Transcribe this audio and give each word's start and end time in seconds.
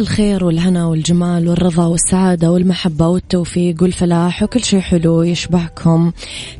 الخير 0.00 0.44
والهنا 0.44 0.86
والجمال 0.86 1.48
والرضا 1.48 1.86
والسعادة 1.86 2.52
والمحبة 2.52 3.08
والتوفيق 3.08 3.82
والفلاح 3.82 4.42
وكل 4.42 4.64
شيء 4.64 4.80
حلو 4.80 5.22
يشبهكم. 5.22 6.12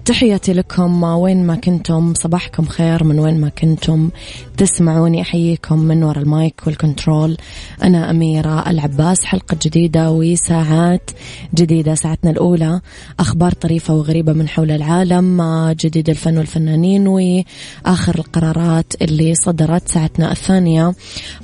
تحياتي 0.05 0.53
لكم. 0.53 1.03
وين 1.03 1.47
ما 1.47 1.57
كنتم 1.57 2.15
صباحكم 2.15 2.65
خير. 2.65 3.05
من 3.05 3.19
وين 3.19 3.41
ما 3.41 3.49
كنتم 3.49 4.11
تسمعوني 4.57 5.23
أحييكم 5.23 5.79
من 5.79 6.03
وراء 6.05 6.23
المايك 6.23 6.55
والكنترول. 6.67 7.37
أنا 7.83 8.11
أميرة 8.11 8.71
العباس 8.71 9.25
حلقة 9.25 9.57
جديدة 9.63 10.11
وساعات 10.11 11.11
جديدة 11.55 11.95
ساعتنا 11.95 12.31
الأولى. 12.31 12.81
أخبار 13.21 13.53
طريفة 13.53 13.95
وغريبة 13.95 14.33
من 14.33 14.49
حول 14.49 14.71
العالم 14.71 15.43
جديد 15.81 16.11
الفن 16.11 16.39
والفنانين 16.39 17.07
وآخر 17.09 18.19
القرارات 18.19 18.93
اللي 19.03 19.35
صدرت 19.35 19.89
ساعتنا 19.89 20.33
الثانية. 20.33 20.95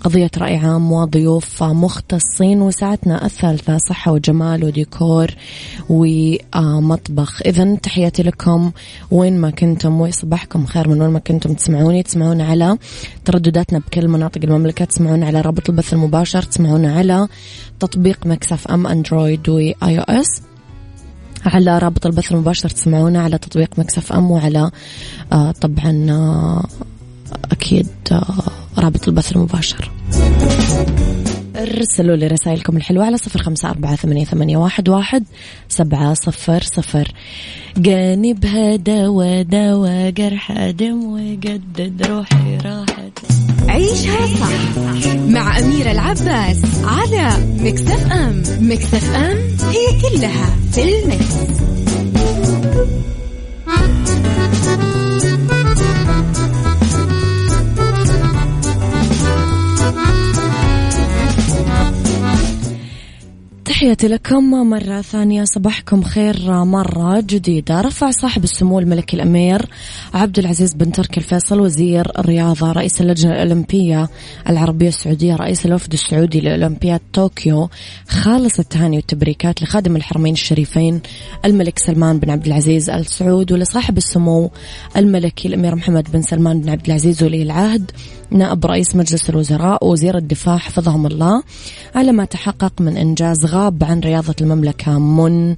قضية 0.01 0.31
رأي 0.39 0.57
عام 0.57 0.93
وضيوف 0.93 1.63
مختصين 1.87 2.63
وساعتنا 2.63 3.27
الثالثة 3.27 3.79
صحة 3.79 4.13
وجمال 4.13 4.65
وديكور 4.65 5.27
ومطبخ. 5.89 7.43
إذا 7.47 7.75
تحياتي 7.75 8.23
لكم 8.23 8.73
وين 9.11 9.39
ما 9.39 9.51
كنتم 9.51 10.01
وصباحكم 10.01 10.67
خير 10.67 10.89
من 10.89 11.03
وين 11.03 11.11
ما 11.11 11.19
كنتم 11.19 11.55
تسمعوني. 11.55 12.03
تسمعون 12.03 12.41
على 12.41 12.79
تردداتنا 13.25 13.79
بكل 13.79 14.09
مناطق 14.09 14.41
المملكة 14.45 14.85
تسمعون 14.85 15.23
على 15.23 15.41
رابط 15.41 15.71
البث 15.71 15.93
المباشر 15.93 16.43
تسمعون 16.43 16.85
على 16.85 17.29
تطبيق 17.81 18.27
Mix 18.27 18.69
FM 18.69 18.87
Android 18.87 19.49
و 19.49 19.99
iOS. 19.99 20.43
على 21.47 21.79
رابط 21.79 22.07
البث 22.07 22.33
المباشر 22.33 22.69
تسمعونا 22.69 23.23
على 23.23 23.39
تطبيق 23.39 23.79
Mix 23.79 24.13
FM 24.13 24.31
وعلى 24.31 24.71
آه 25.33 25.51
طبعا 25.51 26.07
آه 26.11 26.65
أكيد 27.53 27.89
آه 28.13 28.25
رابط 28.79 29.09
البث 29.09 29.33
المباشر. 29.33 29.91
أرسلوا 31.67 32.17
لي 32.17 32.27
رسائلكم 32.27 32.77
الحلوة 32.77 33.05
على 33.05 33.17
صفر 33.17 33.43
خمسة 33.43 33.71
أربعة 33.71 33.97
ثمانية, 33.97 34.25
ثمانية 34.25 34.57
واحد, 34.57 34.89
واحد 34.89 35.25
سبعة 35.69 36.15
صفر 36.15 36.63
صفر. 36.63 37.13
جانبها 37.77 38.77
دوا 38.77 39.43
دوا 39.43 40.11
جرح 40.11 40.71
دم 40.71 41.05
وجدد 41.05 42.07
روحي 42.07 42.57
راحت. 42.65 43.19
عيشها 43.69 44.27
صح 44.27 45.15
مع 45.17 45.59
أميرة 45.59 45.93
العباس 45.93 46.63
على 46.85 47.31
مكتف 47.61 48.13
أم. 48.13 48.43
مكتف 48.61 49.17
أم 49.17 49.37
هي 49.69 50.01
كلها 50.03 50.57
في 50.73 50.83
المكس. 50.83 51.76
تحياتي 63.67 64.09
لكم 64.09 64.51
مرة 64.51 65.01
ثانية. 65.01 65.45
صباحكم 65.45 66.03
خير 66.03 66.65
مرة 66.65 67.21
جديدة. 67.21 67.81
رفع 67.81 68.11
صاحب 68.11 68.45
السمو 68.45 68.79
الملكي 68.79 69.17
الأمير 69.17 69.67
عبد 70.15 70.39
العزيز 70.39 70.75
بن 70.75 70.93
تركي 70.93 71.21
الفيصل 71.21 71.61
وزير 71.61 72.13
الرياضة 72.19 72.73
رئيس 72.73 73.01
اللجنة 73.01 73.33
الأولمبية 73.33 74.09
العربية 74.49 74.89
السعودية 74.89 75.37
رئيس 75.37 75.67
الوفد 75.67 75.93
السعودي 75.93 76.41
لأولمبياد 76.41 77.01
طوكيو 77.13 77.69
خالص 78.09 78.59
التهاني 78.59 78.97
والتبريكات 78.97 79.63
لخادم 79.63 79.97
الحرمين 79.97 80.33
الشريفين 80.33 81.01
الملك 81.45 81.79
سلمان 81.79 82.19
بن 82.19 82.31
عبد 82.31 82.47
العزيز 82.47 82.91
آل 82.91 83.07
سعود 83.07 83.53
ولصاحب 83.53 83.97
السمو 83.97 84.51
الملكي 84.97 85.49
الأمير 85.49 85.75
محمد 85.75 86.13
بن 86.13 86.23
سلمان 86.23 86.61
بن 86.61 86.71
عبد 86.71 86.87
العزيز 86.87 87.23
ولي 87.23 87.43
العهد 87.43 87.91
نائب 88.31 88.67
رئيس 88.67 88.97
مجلس 88.97 89.31
الوزراء 89.31 89.87
ووزير 89.87 90.17
الدفاع 90.17 90.59
حفظهم 90.59 91.07
الله 91.07 91.43
على 91.95 92.13
ما 92.13 92.25
تحقق 92.25 92.81
من 92.81 92.97
إنجاز 92.97 93.47
غاب 93.47 93.85
عن 93.85 94.01
رياضة 94.01 94.35
المملكة 94.41 94.99
من 94.99 95.57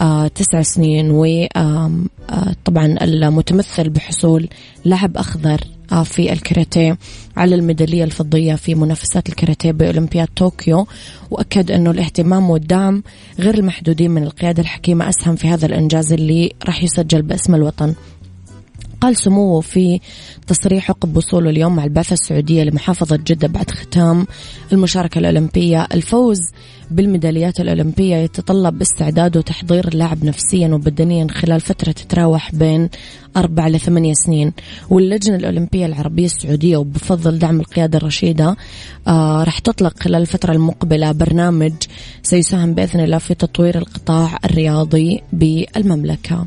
آه 0.00 0.28
تسع 0.28 0.62
سنين 0.62 1.10
وطبعا 1.10 2.96
آه 3.00 3.04
المتمثل 3.04 3.88
بحصول 3.88 4.48
لاعب 4.84 5.16
أخضر 5.16 5.60
آه 5.92 6.02
في 6.02 6.32
الكاراتيه 6.32 6.98
على 7.36 7.54
الميدالية 7.54 8.04
الفضية 8.04 8.54
في 8.54 8.74
منافسات 8.74 9.28
الكاراتيه 9.28 9.72
بأولمبياد 9.72 10.28
طوكيو. 10.36 10.86
وأكد 11.30 11.70
أنه 11.70 11.90
الاهتمام 11.90 12.50
والدعم 12.50 13.02
غير 13.38 13.54
المحدودين 13.54 14.10
من 14.10 14.22
القيادة 14.22 14.62
الحكيمة 14.62 15.08
أسهم 15.08 15.36
في 15.36 15.48
هذا 15.48 15.66
الإنجاز 15.66 16.12
اللي 16.12 16.52
راح 16.66 16.82
يسجل 16.82 17.22
باسم 17.22 17.54
الوطن. 17.54 17.94
قال 19.00 19.16
سموه 19.16 19.60
في 19.60 20.00
تصريح 20.46 20.90
عقب 20.90 21.16
وصوله 21.16 21.50
اليوم 21.50 21.76
مع 21.76 21.84
البعثة 21.84 22.12
السعودية 22.12 22.62
لمحافظة 22.62 23.16
جدة 23.26 23.48
بعد 23.48 23.70
ختام 23.70 24.26
المشاركة 24.72 25.18
الأولمبية 25.18 25.86
الفوز 25.94 26.38
بالميداليات 26.90 27.60
الأولمبية 27.60 28.16
يتطلب 28.16 28.80
استعداد 28.80 29.36
وتحضير 29.36 29.88
اللاعب 29.88 30.24
نفسيا 30.24 30.68
وبدنيا 30.68 31.26
خلال 31.30 31.60
فترة 31.60 31.92
تتراوح 31.92 32.54
بين 32.54 32.88
أربع 33.36 33.68
لثمانية 33.68 34.12
سنين 34.14 34.52
واللجنة 34.90 35.36
الأولمبية 35.36 35.86
العربية 35.86 36.26
السعودية 36.26 36.76
وبفضل 36.76 37.38
دعم 37.38 37.60
القيادة 37.60 37.98
الرشيدة 37.98 38.56
آه 39.08 39.44
راح 39.44 39.58
تطلق 39.58 40.02
خلال 40.02 40.20
الفترة 40.20 40.52
المقبلة 40.52 41.12
برنامج 41.12 41.72
سيساهم 42.22 42.74
بإذن 42.74 43.00
الله 43.00 43.18
في 43.18 43.34
تطوير 43.34 43.78
القطاع 43.78 44.38
الرياضي 44.44 45.22
بالمملكة. 45.32 46.46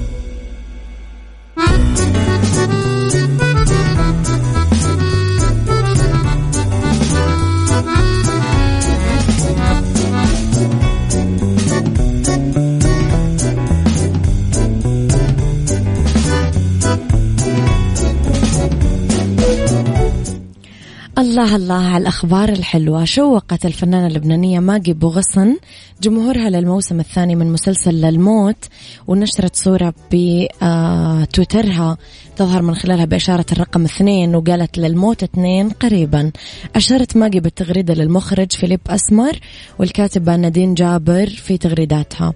الله 21.41 21.55
الله 21.55 21.87
على 21.87 22.01
الأخبار 22.01 22.49
الحلوة. 22.49 23.05
شوقت 23.05 23.65
الفنانة 23.65 24.07
اللبنانية 24.07 24.59
ماجي 24.59 24.93
بوغصن 24.93 25.57
جمهورها 26.01 26.49
للموسم 26.49 26.99
الثاني 26.99 27.35
من 27.35 27.51
مسلسل 27.53 28.05
الموت 28.05 28.65
ونشرت 29.07 29.55
صورة 29.55 29.93
بتويترها 30.11 31.97
تظهر 32.35 32.61
من 32.61 32.75
خلالها 32.75 33.05
بإشارة 33.05 33.45
الرقم 33.51 33.85
اثنين 33.85 34.35
وقالت 34.35 34.77
للموت 34.77 35.23
اثنين 35.23 35.69
قريبا. 35.69 36.31
أشارت 36.75 37.17
ماجي 37.17 37.39
بالتغريدة 37.39 37.93
للمخرج 37.93 38.51
فيليب 38.51 38.79
أسمر 38.87 39.39
والكاتبة 39.79 40.35
نادين 40.35 40.73
جابر 40.73 41.29
في 41.29 41.57
تغريداتها. 41.57 42.33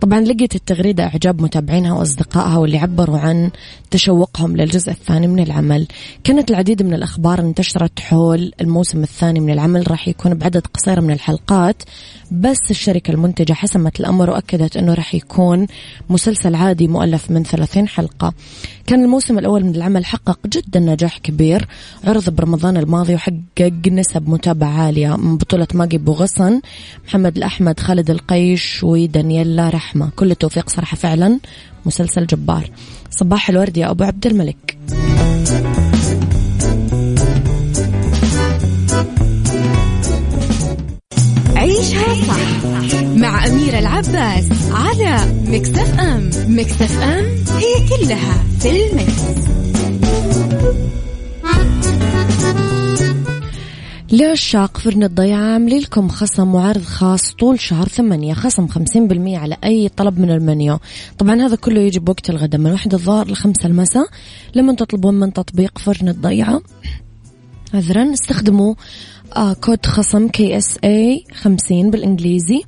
طبعا 0.00 0.20
لقيت 0.20 0.54
التغريدة 0.54 1.04
إعجاب 1.04 1.42
متابعينها 1.42 1.92
وأصدقائها 1.92 2.56
واللي 2.56 2.78
عبروا 2.78 3.18
عن 3.18 3.50
تشوقهم 3.90 4.56
للجزء 4.56 4.90
الثاني 4.90 5.26
من 5.26 5.42
العمل. 5.42 5.86
كانت 6.24 6.50
العديد 6.50 6.82
من 6.82 6.94
الأخبار 6.94 7.40
انتشرت 7.40 8.00
حول 8.00 8.52
الموسم 8.60 9.02
الثاني 9.02 9.40
من 9.40 9.50
العمل 9.50 9.90
راح 9.90 10.08
يكون 10.08 10.34
بعدد 10.34 10.66
قصير 10.66 11.00
من 11.00 11.10
الحلقات. 11.10 11.82
بس 12.30 12.70
الشركة 12.70 13.10
المنتجة 13.10 13.52
حسمت 13.52 14.00
الأمر 14.00 14.30
وأكدت 14.30 14.76
أنه 14.76 14.94
راح 14.94 15.14
يكون 15.14 15.66
مسلسل 16.10 16.54
عادي 16.54 16.88
مؤلف 16.88 17.30
من 17.30 17.42
30 17.42 17.88
حلقة. 17.88 18.32
كان 18.86 19.04
الموسم 19.04 19.38
الأول 19.38 19.64
من 19.64 19.74
العمل 19.74 20.04
حقق 20.04 20.38
جدا 20.46 20.80
نجاح 20.80 21.18
كبير. 21.18 21.68
عرض 22.04 22.30
برمضان 22.30 22.76
الماضي 22.76 23.14
وحقق 23.14 23.88
نسب 23.88 24.28
متابعة 24.28 24.68
عالية 24.68 25.16
من 25.16 25.36
بطولة 25.36 25.66
ماجي 25.74 25.98
بوغصن 25.98 26.60
محمد 27.06 27.36
الأحمد 27.36 27.80
خالد 27.80 28.10
القيش 28.10 28.84
ودانييلا 28.84 29.68
رحمة. 29.68 30.10
كل 30.16 30.30
التوفيق 30.30 30.68
صراحة 30.68 30.96
فعلا. 30.96 31.40
مسلسل 31.86 32.26
جبار. 32.26 32.70
صباح 33.10 33.50
الورد 33.50 33.76
يا 33.76 33.90
أبو 33.90 34.04
عبد 34.04 34.26
الملك. 34.26 34.78
عيشها 41.76 42.14
صح 42.14 42.94
مع 43.04 43.46
أميرة 43.46 43.78
العباس 43.78 44.48
على 44.70 45.32
مكتف 45.46 46.00
أم. 46.00 46.30
مكتف 46.48 47.02
أم 47.02 47.24
هي 47.56 47.88
كلها 47.88 48.44
في 48.60 48.86
المكس. 48.86 49.22
لعشاق 54.12 54.78
فرن 54.78 55.02
الضيعة 55.02 55.52
عاملين 55.52 55.80
لكم 55.80 56.08
خصم 56.08 56.54
وعرض 56.54 56.82
خاص 56.82 57.34
طول 57.34 57.60
شهر 57.60 57.88
ثمانية. 57.88 58.34
خصم 58.34 58.68
خمسين 58.68 59.08
بالمية 59.08 59.38
على 59.38 59.56
أي 59.64 59.88
طلب 59.88 60.18
من 60.18 60.30
المنيو. 60.30 60.78
طبعا 61.18 61.34
هذا 61.34 61.56
كله 61.56 61.80
يجي 61.80 61.98
بوقت 61.98 62.30
الغداء. 62.30 62.60
من 62.60 62.70
واحد 62.70 62.94
الظهر 62.94 63.30
لخمسة 63.30 63.66
المساء. 63.66 64.06
لما 64.54 64.74
تطلبون 64.74 65.14
من 65.14 65.32
تطبيق 65.32 65.78
فرن 65.78 66.08
الضيعة؟ 66.08 66.62
عذرا 67.74 68.12
استخدموا 68.12 68.74
آه 69.36 69.52
كود 69.52 69.86
خصم 69.86 70.28
KSA 70.28 71.24
50 71.34 71.90
بالإنجليزي. 71.90 72.62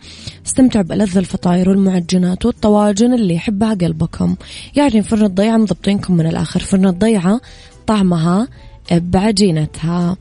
استمتعوا 0.46 0.84
بألذ 0.84 1.18
الفطاير 1.18 1.68
والمعجنات 1.70 2.46
والطواجن 2.46 3.14
اللي 3.14 3.34
يحبها 3.34 3.74
قلبكم. 3.74 4.36
يعني 4.76 5.02
فرن 5.02 5.24
الضيعة 5.24 5.56
مضبطينكم 5.56 6.16
من 6.16 6.26
الآخر. 6.26 6.60
فرن 6.60 6.86
الضيعة 6.86 7.40
طعمها 7.86 8.48
بعجينتها. 8.92 10.16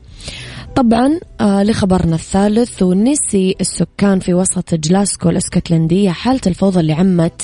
طبعا 0.76 1.20
آه 1.40 1.62
لخبرنا 1.62 2.14
الثالث 2.14 2.82
ونسي 2.82 3.54
السكان 3.60 4.20
في 4.20 4.34
وسط 4.34 4.74
جلاسكو 4.74 5.30
الإسكتلندية 5.30 6.10
حالة 6.10 6.40
الفوضى 6.46 6.80
اللي 6.80 6.92
عمت 6.92 7.42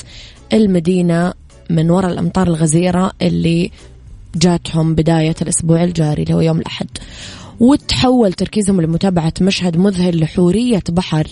المدينة 0.53 1.33
من 1.71 1.91
وراء 1.91 2.13
الأمطار 2.13 2.47
الغزيرة 2.47 3.13
اللي 3.23 3.71
جاتهم 4.37 4.95
بداية 4.95 5.35
الأسبوع 5.43 5.85
الجاري 5.85 6.23
اللي 6.23 6.35
هو 6.35 6.41
يوم 6.41 6.59
الأحد. 6.59 6.87
وتحول 7.61 8.33
تركيزهم 8.33 8.81
لمتابعة 8.81 9.33
مشهد 9.41 9.77
مذهل 9.77 10.21
لحورية 10.21 10.83
بحر. 10.89 11.27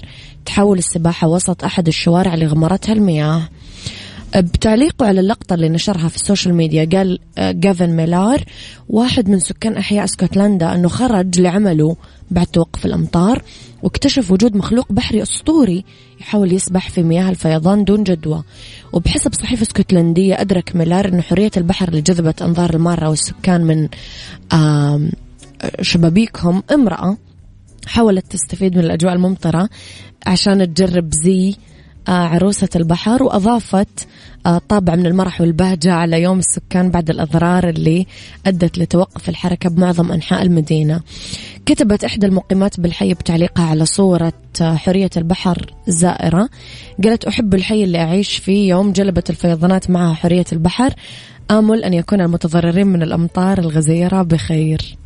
تحول 0.45 0.79
السباحة 0.79 1.29
وسط 1.29 1.65
أحد 1.65 1.89
الشوارع 1.89 2.35
اللي 2.35 2.47
غمرتها 2.47 2.93
المياه. 2.93 3.49
بتعليقه 4.37 5.07
على 5.07 5.21
اللقطة 5.21 5.55
اللي 5.55 5.69
نشرها 5.69 6.09
في 6.09 6.17
ال 6.17 6.22
social 6.22 6.55
media 6.55 6.88
قال 6.93 7.19
آه، 7.39 7.53
جافن 7.53 7.91
ميلار 7.91 8.45
واحد 8.89 9.29
من 9.29 9.39
سكان 9.39 9.77
أحياء 9.77 10.05
اسكتلندا 10.05 10.75
أنه 10.75 10.89
خرج 10.89 11.41
لعمله 11.41 11.97
بعد 12.31 12.47
توقف 12.47 12.87
الأمطار 12.87 13.43
واكتشف 13.83 14.31
وجود 14.31 14.57
مخلوق 14.57 14.93
بحري 14.93 15.23
أسطوري 15.23 15.85
يحاول 16.21 16.53
يسبح 16.53 16.91
في 16.91 17.03
مياه 17.03 17.31
الفيضان 17.31 17.85
دون 17.85 18.03
جدوى. 18.03 18.43
وبحسب 18.93 19.35
صحيفة 19.35 19.63
اسكتلندية 19.63 20.41
أدرك 20.41 20.77
ميلار 20.77 21.09
أن 21.09 21.23
حرية 21.23 21.51
البحر 21.57 21.89
اللي 21.89 22.01
جذبت 22.01 22.43
أنظار 22.43 22.75
المارة 22.75 23.09
والسكان 23.09 23.65
من 23.65 23.89
شبابيكهم 25.81 26.62
امرأة 26.73 27.17
حاولت 27.87 28.32
تستفيد 28.32 28.76
من 28.76 28.85
الأجواء 28.85 29.12
الممطرة 29.14 29.69
عشان 30.26 30.75
تجرب 30.75 31.14
زي 31.14 31.55
آه، 32.09 32.11
عروسة 32.11 32.69
البحر 32.76 33.23
وأضافت 33.23 34.06
آه، 34.47 34.61
طابع 34.69 34.94
من 34.94 35.06
المرح 35.06 35.41
والبهجة 35.41 35.93
على 35.93 36.23
يوم 36.23 36.38
السكان 36.38 36.91
بعد 36.91 37.11
الأضرار 37.11 37.69
اللي 37.69 38.06
أدت 38.47 38.79
لتوقف 38.79 39.29
الحركة 39.29 39.70
بمعظم 39.70 40.12
أنحاء 40.12 40.43
المدينة. 40.43 41.00
كتبت 41.67 42.05
إحدى 42.05 42.26
المقيمات 42.26 42.81
بالحي 42.81 43.14
بتعليقها 43.14 43.64
على 43.64 43.87
صورة 43.87 44.32
آه، 44.61 44.75
حرية 44.75 45.11
البحر 45.17 45.75
زائرة. 45.87 46.49
قالت 47.05 47.25
أحب 47.25 47.55
الحي 47.55 47.85
اللي 47.85 47.99
أعيش 47.99 48.37
فيه 48.37 48.69
يوم 48.69 48.93
جلبت 48.93 49.31
الفيضانات 49.31 49.91
معها 49.91 50.14
حرية 50.14 50.47
البحر. 50.53 50.94
آمل 51.50 51.85
أن 51.85 51.94
يكون 51.94 52.20
المتضررين 52.20 52.87
من 52.87 53.03
الأمطار 53.03 53.59
الغزيرة 53.59 54.23
بخير. 54.23 54.97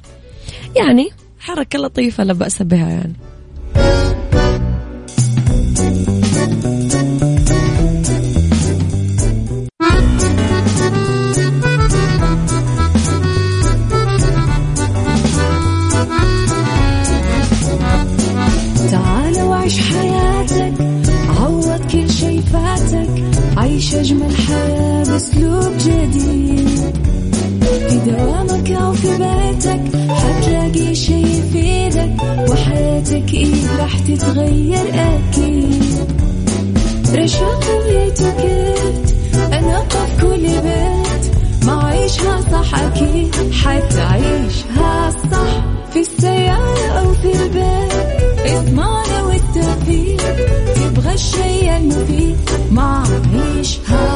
يعني 0.77 1.11
حركة 1.41 1.79
لطيفة 1.79 2.25
لا 2.25 2.33
بأس 2.33 2.63
بها 2.63 2.89
يعني. 2.89 3.13
عيش 23.57 23.95
أجمل 23.95 24.37
حياة 24.37 25.05
بأسلوب 25.05 25.73
جديد. 25.79 26.69
في 27.89 27.99
دوامك 28.07 28.51
أو 28.51 28.56
في 29.07 29.19
بيتك 29.19 29.97
حتلاقي 30.11 30.95
شي 30.95 31.15
يفيدك 31.23 32.11
وحياتك 32.51 33.35
إيه 33.35 33.77
راح 33.81 33.99
تتغير 33.99 34.87
أكيد. 34.95 35.85
رشاق 37.15 37.65
ويتوكيت 37.87 39.07
أنا 39.53 39.81
في 39.89 40.23
كل 40.23 40.43
بيت. 40.43 41.25
ما 41.67 41.85
عيشها 41.85 42.41
صح 42.53 42.75
أكيد 42.81 43.35
حتعيشها 43.53 45.11
صح. 45.11 45.65
في 45.93 46.01
السيارة 46.01 46.89
أو 46.99 47.15
في 47.15 47.33
البيت 47.43 47.93
اسمعنا 48.47 49.23
والتوفيق. 49.23 50.23
تبغى 50.75 51.15
الشي 51.15 51.77
المفيد 51.77 52.37
ما 52.71 53.05
عيشها 53.35 54.16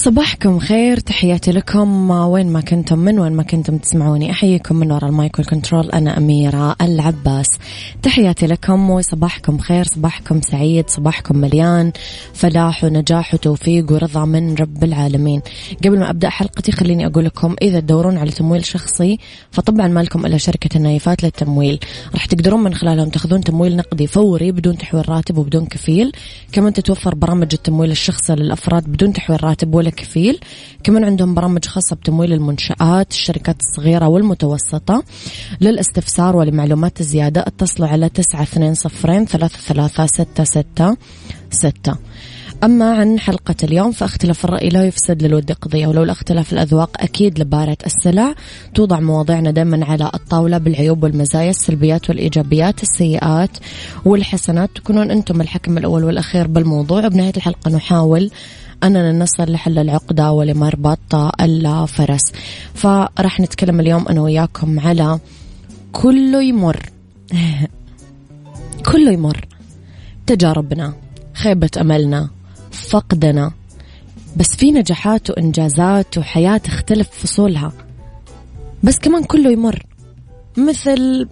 صباحكم 0.00 0.58
خير 0.58 0.96
تحياتي 0.96 1.52
لكم. 1.52 2.10
وين 2.10 2.52
ما 2.52 2.60
كنتم 2.60 2.98
من 2.98 3.18
وين 3.18 3.32
ما 3.32 3.42
كنتم 3.42 3.78
تسمعوني 3.78 4.30
أحييكم 4.30 4.76
من 4.76 4.92
وراء 4.92 5.10
ال 5.10 5.17
mic 5.17 5.38
وال 5.38 5.48
control. 5.48 5.90
أنا 5.90 6.18
أميرة 6.18 6.76
العباس. 6.82 7.46
تحياتي 8.02 8.46
لكم 8.46 8.90
وصباحكم 8.90 9.58
خير 9.58 9.84
صباحكم 9.84 10.40
سعيد 10.40 10.90
صباحكم 10.90 11.36
مليان. 11.36 11.92
فلاح 12.34 12.84
ونجاح 12.84 13.34
وتوفيق 13.34 13.92
ورضا 13.92 14.24
من 14.24 14.54
رب 14.54 14.84
العالمين. 14.84 15.42
قبل 15.84 15.98
ما 15.98 16.10
أبدأ 16.10 16.28
حلقتي 16.28 16.72
خليني 16.72 17.06
أقول 17.06 17.24
لكم 17.24 17.56
إذا 17.62 17.80
تدورون 17.80 18.18
على 18.18 18.30
تمويل 18.30 18.64
شخصي 18.64 19.18
فطبعا 19.50 19.88
ما 19.88 20.00
لكم 20.00 20.26
إلا 20.26 20.36
شركة 20.36 20.76
النايفات 20.76 21.22
للتمويل. 21.24 21.80
راح 22.14 22.26
تقدرون 22.26 22.62
من 22.62 22.74
خلالهم 22.74 23.08
تأخذون 23.08 23.40
تمويل 23.40 23.76
نقدي 23.76 24.06
فوري 24.06 24.52
بدون 24.52 24.78
تحويل 24.78 25.08
راتب 25.08 25.38
وبدون 25.38 25.66
كفيل. 25.66 26.12
كمان 26.52 26.72
تتوفر 26.72 27.14
برامج 27.14 27.48
التمويل 27.52 27.90
الشخصي 27.90 28.32
للأفراد 28.32 28.84
بدون 28.84 29.12
تحويل 29.12 29.44
راتب 29.44 29.74
ولا 29.74 29.89
كفيل 29.90 30.40
كمان 30.84 31.04
عندهم 31.04 31.34
برامج 31.34 31.64
خاصة 31.64 31.96
بتمويل 31.96 32.32
المنشآت 32.32 33.10
الشركات 33.10 33.56
الصغيرة 33.60 34.08
والمتوسطة. 34.08 35.04
للاستفسار 35.60 36.36
ولمعلومات 36.36 37.02
زيادة 37.02 37.40
اتصلوا 37.40 37.88
على 37.88 38.08
تسعة 38.08 38.42
اثنين 38.42 38.74
صفرين 38.74 39.26
ثلاثة 39.26 39.58
ثلاثة 39.58 40.06
ستة 40.06 40.44
ستة. 40.44 40.96
ستة 41.50 41.96
أما 42.64 42.92
عن 42.92 43.18
حلقة 43.18 43.54
اليوم 43.62 43.92
فاختلاف 43.92 44.44
الرأي 44.44 44.68
لا 44.68 44.84
يفسد 44.84 45.22
للود 45.22 45.52
قضية. 45.52 45.86
ولو 45.86 46.12
اختلاف 46.12 46.52
الأذواق 46.52 46.90
أكيد 46.96 47.38
لبارة 47.38 47.76
السلع 47.86 48.34
توضع 48.74 49.00
مواضيعنا 49.00 49.50
دائما 49.50 49.84
على 49.84 50.10
الطاولة 50.14 50.58
بالعيوب 50.58 51.02
والمزايا 51.02 51.50
السلبيات 51.50 52.10
والإيجابيات 52.10 52.82
السيئات 52.82 53.50
والحسنات. 54.04 54.70
تكونون 54.74 55.10
أنتم 55.10 55.40
الحكم 55.40 55.78
الأول 55.78 56.04
والأخير 56.04 56.46
بالموضوع. 56.46 57.06
وبنهاية 57.06 57.32
الحلقة 57.36 57.70
نحاول 57.70 58.30
أننا 58.84 59.12
نصل 59.12 59.52
لحل 59.52 59.78
العقدة 59.78 60.32
ولمربط 60.32 61.14
الفرس 61.40 62.22
فراح 62.74 63.40
نتكلم 63.40 63.80
اليوم 63.80 64.08
أنا 64.08 64.20
وياكم 64.20 64.80
على 64.80 65.18
كله 65.92 66.42
يمر. 66.42 66.90
كله 68.92 69.12
يمر. 69.12 69.46
تجاربنا 70.26 70.94
خيبة 71.34 71.70
أملنا 71.80 72.30
فقدنا. 72.72 73.52
بس 74.36 74.56
في 74.56 74.72
نجاحات 74.72 75.30
وإنجازات 75.30 76.18
وحياة 76.18 76.56
تختلف 76.56 77.08
فصولها 77.10 77.72
بس 78.82 78.98
كمان 78.98 79.24
كله 79.24 79.50
يمر. 79.50 79.86
مثل 80.56 81.28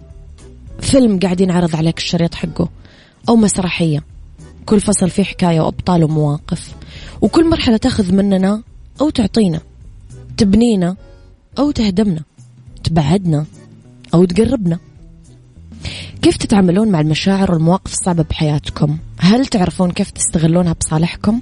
فيلم 0.81 1.19
قاعد 1.19 1.41
ينعرض 1.41 1.75
عليك 1.75 1.97
الشريط 1.97 2.35
حقه. 2.35 2.69
أو 3.29 3.35
مسرحية. 3.35 4.03
كل 4.65 4.79
فصل 4.79 5.09
فيه 5.09 5.23
حكاية 5.23 5.59
وأبطال 5.59 6.03
ومواقف. 6.03 6.78
وكل 7.21 7.49
مرحلة 7.49 7.77
تاخذ 7.77 8.13
مننا 8.13 8.63
أو 9.01 9.09
تعطينا 9.09 9.61
تبنينا 10.37 10.95
أو 11.59 11.71
تهدمنا 11.71 12.23
تبعدنا 12.83 13.45
أو 14.13 14.25
تقربنا. 14.25 14.79
كيف 16.21 16.37
تتعاملون 16.37 16.87
مع 16.87 17.01
المشاعر 17.01 17.51
والمواقف 17.51 17.91
الصعبة 17.91 18.23
بحياتكم؟ 18.29 18.97
هل 19.19 19.45
تعرفون 19.45 19.91
كيف 19.91 20.11
تستغلونها 20.11 20.73
بصالحكم؟ 20.73 21.41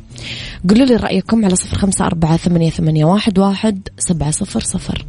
قولوا 0.70 0.86
لي 0.86 0.96
رأيكم 0.96 1.46
على 1.46 1.56
صفر 1.56 1.78
خمسة 1.78 2.06
أربعة 2.06 2.38
ثمانية, 2.38 3.06
واحد 3.06 3.90
سبعة 4.00 4.32
صفر 4.32 4.60
صفر. 4.60 5.06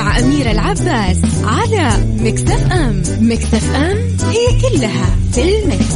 مع 0.00 0.18
أميرة 0.18 0.50
العباس 0.50 1.20
على 1.44 1.90
مكتف 2.20 2.72
أم. 2.72 3.02
مكتف 3.20 3.74
أم 3.76 3.96
هي 4.30 4.60
كلها 4.60 5.16
في 5.32 5.58
المكس. 5.58 5.94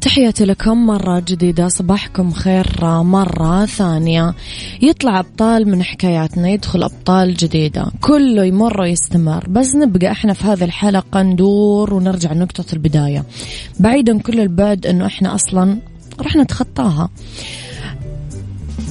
تحياتي 0.00 0.44
لكم 0.44 0.86
مرة 0.86 1.22
جديدة 1.28 1.68
صباحكم 1.68 2.32
خير 2.32 2.66
مرة 2.84 3.66
ثانية. 3.66 4.34
يطلع 4.82 5.20
أبطال 5.20 5.68
من 5.68 5.82
حكاياتنا 5.82 6.48
يدخل 6.48 6.82
أبطال 6.82 7.34
جديدة. 7.34 7.86
كله 8.00 8.44
يمر 8.44 8.80
ويستمر. 8.80 9.44
بس 9.48 9.74
نبقى 9.74 10.10
إحنا 10.10 10.32
في 10.32 10.44
هذه 10.44 10.64
الحلقة 10.64 11.22
ندور 11.22 11.94
ونرجع 11.94 12.32
لنقطة 12.32 12.64
البداية. 12.72 13.24
بعيدا 13.80 14.18
كل 14.18 14.40
البعد 14.40 14.86
إنه 14.86 15.06
إحنا 15.06 15.34
أصلا 15.34 15.78
راح 16.20 16.36
نتخطاها. 16.36 17.08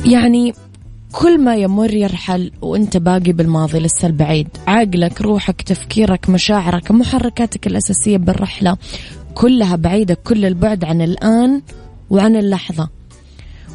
يعني 0.05 0.53
كل 1.11 1.41
ما 1.41 1.55
يمر 1.55 1.93
يرحل 1.93 2.51
وانت 2.61 2.97
باقي 2.97 3.31
بالماضي 3.31 3.79
لسه 3.79 4.07
البعيد 4.07 4.47
عقلك 4.67 5.21
روحك 5.21 5.61
تفكيرك 5.61 6.29
مشاعرك 6.29 6.91
محركاتك 6.91 7.67
الأساسية 7.67 8.17
بالرحلة 8.17 8.77
كلها 9.33 9.75
بعيدة 9.75 10.17
كل 10.23 10.45
البعد 10.45 10.83
عن 10.85 11.01
الآن 11.01 11.61
وعن 12.09 12.35
اللحظة 12.35 12.89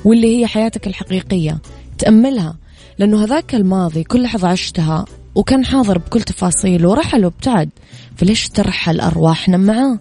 واللي 0.04 0.40
هي 0.40 0.46
حياتك 0.46 0.86
الحقيقية. 0.86 1.58
تأملها 1.98 2.56
لأنه 2.98 3.24
هذاك 3.24 3.54
الماضي 3.54 4.04
كل 4.04 4.22
لحظة 4.22 4.48
عشتها 4.48 5.04
وكان 5.34 5.64
حاضر 5.64 5.98
بكل 5.98 6.22
تفاصيله 6.22 6.88
ورحل 6.88 7.24
وابتعد. 7.24 7.70
فليش 8.16 8.48
ترحل 8.48 9.00
أرواحنا 9.00 9.56
معاه؟ 9.56 9.98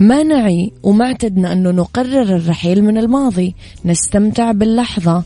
ما 0.00 0.22
نعي 0.22 0.72
وما 0.82 1.04
اعتدنا 1.04 1.52
أنه 1.52 1.70
نقرر 1.70 2.22
الرحيل 2.22 2.84
من 2.84 2.98
الماضي. 2.98 3.54
نستمتع 3.84 4.52
باللحظة. 4.52 5.22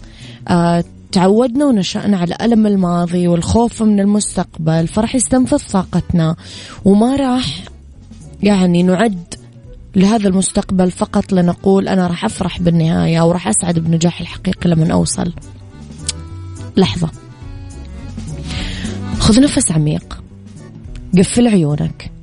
آه 0.49 0.85
تعودنا 1.13 1.65
ونشأنا 1.65 2.17
على 2.17 2.37
ألم 2.41 2.67
الماضي 2.67 3.29
والخوف 3.29 3.83
من 3.83 4.01
المستقبل. 4.01 4.89
فرح 4.89 5.15
يستنفذ 5.15 5.59
طاقتنا. 5.73 6.37
وما 6.85 7.17
راح 7.17 7.65
يعني 8.43 8.83
نعد 8.83 9.35
لهذا 9.97 10.29
المستقبل 10.29 10.91
فقط 10.91 11.33
لنقول 11.33 11.89
أنا 11.89 12.07
راح 12.07 12.25
أفرح 12.25 12.61
بالنهاية 12.61 13.21
أو 13.21 13.33
راح 13.33 13.49
أسعد 13.49 13.79
بنجاحي 13.79 14.25
الحقيقي 14.25 14.71
لما 14.71 14.93
أوصل. 14.93 15.33
لحظة. 16.77 17.11
خذ 19.19 19.41
نفس 19.41 19.73
عميق. 19.73 20.23
قفل 21.19 21.49
عيونك. 21.49 22.14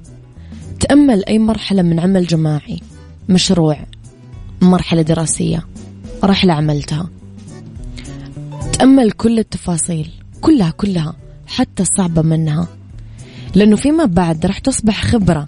تأمل 0.82 1.26
أي 1.26 1.40
مرحلة 1.40 1.82
من 1.82 2.00
عمل 2.00 2.28
جماعي 2.28 2.80
مشروع 3.30 3.78
مرحلة 4.62 5.02
دراسية 5.02 5.68
رحلة 6.24 6.54
عملتها. 6.54 7.10
تأمل 8.74 9.12
كل 9.12 9.40
التفاصيل 9.40 10.10
كلها 10.42 10.72
كلها 10.72 11.16
حتى 11.48 11.84
الصعبة 11.84 12.22
منها. 12.22 12.68
لأنه 13.56 13.76
فيما 13.76 14.06
بعد 14.06 14.46
راح 14.46 14.60
تصبح 14.60 15.06
خبرة 15.06 15.48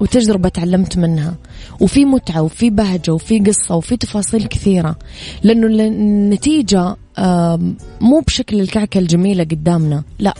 وتجربة 0.00 0.48
تعلمت 0.48 0.98
منها. 0.98 1.34
وفي 1.80 2.04
متعة 2.04 2.42
وفي 2.42 2.70
بهجة 2.70 3.12
وفي 3.12 3.38
قصة 3.38 3.76
وفي 3.76 3.96
تفاصيل 3.96 4.46
كثيرة. 4.46 4.98
لأنه 5.42 5.66
النتيجة 5.66 6.96
مو 8.00 8.20
بشكل 8.26 8.60
الكعكة 8.60 8.98
الجميلة 8.98 9.44
قدامنا. 9.44 10.02
لا 10.18 10.34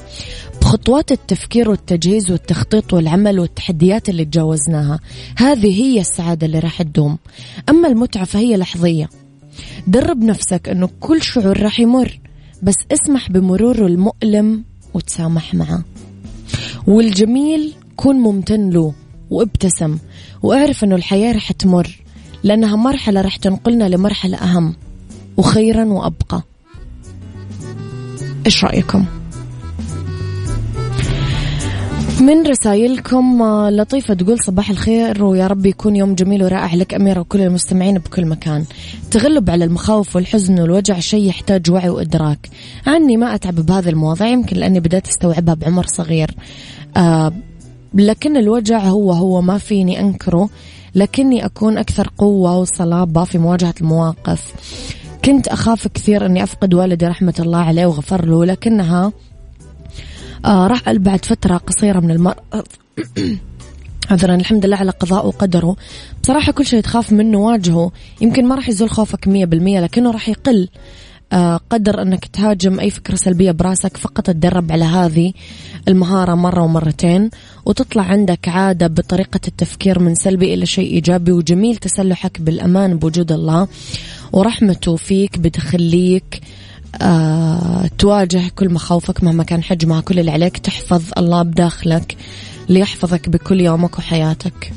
بخطوات 0.74 1.12
التفكير 1.12 1.70
والتجهيز 1.70 2.30
والتخطيط 2.30 2.92
والعمل 2.92 3.40
والتحديات 3.40 4.08
اللي 4.08 4.24
تجاوزناها. 4.24 5.00
هذه 5.36 5.82
هي 5.82 6.00
السعادة 6.00 6.46
اللي 6.46 6.58
راح 6.58 6.82
تدوم. 6.82 7.18
أما 7.68 7.88
المتعة 7.88 8.24
فهي 8.24 8.56
لحظية. 8.56 9.10
درب 9.86 10.22
نفسك 10.22 10.68
أنه 10.68 10.88
كل 11.00 11.22
شعور 11.22 11.60
راح 11.60 11.80
يمر 11.80 12.20
بس 12.62 12.74
اسمح 12.92 13.30
بمروره 13.30 13.86
المؤلم 13.86 14.64
وتسامح 14.94 15.54
معه. 15.54 15.84
والجميل 16.86 17.74
كن 17.96 18.16
ممتن 18.16 18.70
له 18.70 18.94
وابتسم 19.30 19.98
واعرف 20.42 20.84
أنه 20.84 20.96
الحياة 20.96 21.32
رح 21.32 21.52
تمر 21.52 21.98
لأنها 22.42 22.76
مرحلة 22.76 23.20
رح 23.20 23.36
تنقلنا 23.36 23.88
لمرحلة 23.88 24.36
أهم 24.36 24.74
وخيرا 25.36 25.84
وأبقى. 25.84 26.42
إيش 28.46 28.64
رأيكم؟ 28.64 29.06
من 32.24 32.46
رسائلكم 32.46 33.42
آه، 33.42 33.70
لطيفة 33.70 34.14
تقول 34.14 34.38
صباح 34.38 34.70
الخير 34.70 35.24
ويا 35.24 35.46
رب 35.46 35.66
يكون 35.66 35.96
يوم 35.96 36.14
جميل 36.14 36.44
ورائع 36.44 36.74
لك 36.74 36.94
أميرة 36.94 37.20
وكل 37.20 37.40
المستمعين 37.40 37.98
بكل 37.98 38.26
مكان. 38.26 38.64
تغلب 39.10 39.50
على 39.50 39.64
المخاوف 39.64 40.16
والحزن 40.16 40.60
والوجع 40.60 40.98
شيء 40.98 41.28
يحتاج 41.28 41.70
وعي 41.70 41.88
وإدراك. 41.88 42.50
عني 42.86 43.16
ما 43.16 43.34
أتعب 43.34 43.54
بهذه 43.54 43.88
المواضيع 43.88 44.26
يمكن 44.26 44.56
لأني 44.56 44.80
بدأت 44.80 45.08
أستوعبها 45.08 45.54
بعمر 45.54 45.86
صغير. 45.86 46.30
آه 46.96 47.32
لكن 47.94 48.36
الوجع 48.36 48.78
هو 48.78 49.12
هو 49.12 49.40
ما 49.40 49.58
فيني 49.58 50.00
أنكره. 50.00 50.48
لكني 50.94 51.44
أكون 51.44 51.78
أكثر 51.78 52.10
قوة 52.18 52.58
وصلابة 52.58 53.24
في 53.24 53.38
مواجهة 53.38 53.74
المواقف. 53.80 54.52
كنت 55.24 55.48
أخاف 55.48 55.88
كثير 55.88 56.26
أني 56.26 56.42
أفقد 56.42 56.74
والدي 56.74 57.06
رحمة 57.06 57.34
الله 57.40 57.58
عليه 57.58 57.86
وغفر 57.86 58.24
له 58.24 58.44
لكنها 58.44 59.12
راح 60.44 60.92
بعد 60.92 61.24
فترة 61.24 61.56
قصيرة 61.56 62.00
من 62.00 62.10
المرض 62.10 62.36
عذرا 64.10 64.34
الحمد 64.34 64.66
لله 64.66 64.76
على 64.76 64.90
قضاء 64.90 65.26
وقدره. 65.26 65.76
بصراحة 66.22 66.52
كل 66.52 66.66
شيء 66.66 66.80
تخاف 66.80 67.12
منه 67.12 67.38
واجهه. 67.38 67.92
يمكن 68.20 68.46
ما 68.46 68.54
راح 68.54 68.68
يزول 68.68 68.90
خوفك 68.90 69.28
مية 69.28 69.44
بالمية 69.44 69.80
لكنه 69.80 70.10
راح 70.10 70.28
يقل 70.28 70.68
آه، 71.32 71.60
قدر 71.70 72.02
أنك 72.02 72.26
تهاجم 72.26 72.80
أي 72.80 72.90
فكرة 72.90 73.14
سلبية 73.14 73.50
براسك 73.50 73.96
فقط 73.96 74.26
تدرب 74.26 74.72
على 74.72 74.84
هذه 74.84 75.32
المهارة 75.88 76.34
مرة 76.34 76.62
ومرتين 76.62 77.30
وتطلع 77.66 78.02
عندك 78.02 78.48
عادة 78.48 78.86
بطريقة 78.86 79.40
التفكير 79.48 79.98
من 79.98 80.14
سلبي 80.14 80.54
إلى 80.54 80.66
شيء 80.66 80.94
إيجابي 80.94 81.32
وجميل 81.32 81.76
تسلحك 81.76 82.40
بالأمان 82.40 82.98
بوجود 82.98 83.32
الله 83.32 83.68
ورحمته 84.32 84.96
فيك 84.96 85.38
بتخليك 85.38 86.40
آه 87.02 87.73
تواجه 88.04 88.42
كل 88.56 88.72
مخاوفك 88.72 89.24
مهما 89.24 89.44
كان 89.44 89.62
حجمها 89.62 90.00
كل 90.00 90.18
اللي 90.18 90.30
عليك 90.30 90.58
تحفظ 90.58 91.02
الله 91.18 91.42
بداخلك 91.42 92.16
ليحفظك 92.68 93.28
بكل 93.28 93.60
يومك 93.60 93.98
وحياتك. 93.98 94.72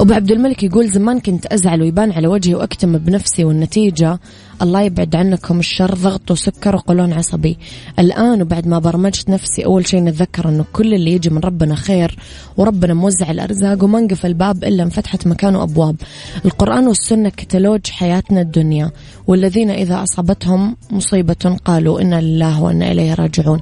أبو 0.00 0.14
عبد 0.14 0.30
الملك 0.30 0.62
يقول 0.62 0.88
زمان 0.88 1.20
كنت 1.20 1.46
أزعل 1.46 1.82
ويبان 1.82 2.12
على 2.12 2.26
وجهي 2.26 2.54
وأكتم 2.54 2.98
بنفسي 2.98 3.44
والنتيجة. 3.44 4.18
الله 4.62 4.82
يبعد 4.82 5.16
عنكم 5.16 5.58
الشر 5.58 5.94
ضغط 5.94 6.30
وسكر 6.30 6.76
وقولون 6.76 7.12
عصبي. 7.12 7.58
الآن 7.98 8.42
وبعد 8.42 8.66
ما 8.66 8.78
برمجت 8.78 9.30
نفسي 9.30 9.64
أول 9.64 9.86
شيء 9.86 10.02
نتذكر 10.02 10.48
أنه 10.48 10.64
كل 10.72 10.94
اللي 10.94 11.12
يجي 11.12 11.30
من 11.30 11.38
ربنا 11.38 11.74
خير 11.74 12.18
وربنا 12.56 12.94
موزع 12.94 13.30
الأرزاق 13.30 13.84
وما 13.84 13.98
انقفل 13.98 14.26
الباب 14.26 14.64
إلا 14.64 14.82
انفتحت 14.82 15.26
مكانه 15.26 15.62
أبواب 15.62 15.96
القرآن 16.44 16.86
والسنة 16.86 17.28
كتالوج 17.28 17.86
حياتنا 17.86 18.40
الدنيا. 18.40 18.90
والذين 19.26 19.70
إذا 19.70 20.02
أصابتهم 20.02 20.76
مصيبة 20.90 21.58
قالوا 21.64 22.00
إنا 22.00 22.20
لله 22.20 22.62
وإنا 22.62 22.92
إليه 22.92 23.14
راجعون. 23.14 23.60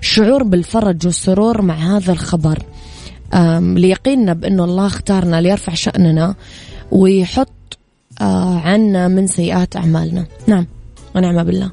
شعور 0.00 0.42
بالفرج 0.42 1.06
والسرور 1.06 1.62
مع 1.62 1.74
هذا 1.74 2.12
الخبر. 2.12 2.58
ليقيننا 3.60 4.32
بأنه 4.32 4.64
الله 4.64 4.86
اختارنا 4.86 5.40
ليرفع 5.40 5.74
شأننا 5.74 6.34
ويحط 6.90 7.48
آه، 8.20 8.58
عنا 8.58 9.08
من 9.08 9.26
سيئات 9.26 9.76
أعمالنا. 9.76 10.26
نعم. 10.46 10.66
ونعم 11.16 11.44
بالله. 11.44 11.70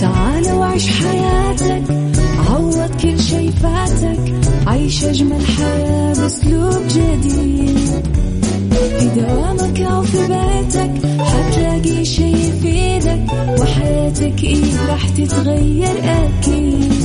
تعال 0.00 0.52
وعيش 0.52 0.88
حياتك 0.88 1.82
عوض 2.50 2.90
كل 3.02 3.20
شي 3.20 3.52
فاتك 3.52 4.34
عيش 4.66 5.04
أجمل 5.04 5.46
حياة 5.46 6.14
بأسلوب 6.14 6.82
جديد. 6.88 8.33
في 9.04 9.20
دوامك 9.20 9.80
أو 9.80 10.02
في 10.02 10.18
بيتك 10.18 11.06
حتلاقي 11.20 12.04
شي 12.04 12.32
يفيدك 12.32 13.26
وحياتك 13.60 14.44
إيه 14.44 14.86
راح 14.88 15.08
تتغير 15.08 15.96
أكيد. 16.04 17.04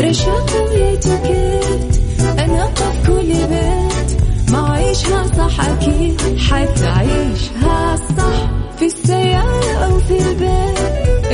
رشاق 0.00 0.50
ويتوكيت 0.70 2.00
أنا 2.38 2.64
قف 2.64 3.06
كل 3.06 3.28
بيت 3.32 4.20
ما 4.52 4.70
عيشها 4.72 5.26
صح 5.26 5.60
أكيد 5.60 6.20
حتعيشها 6.38 7.96
صح. 7.96 8.50
في 8.78 8.86
السيارة 8.86 9.84
أو 9.84 9.98
في 9.98 10.18
البيت 10.18 10.78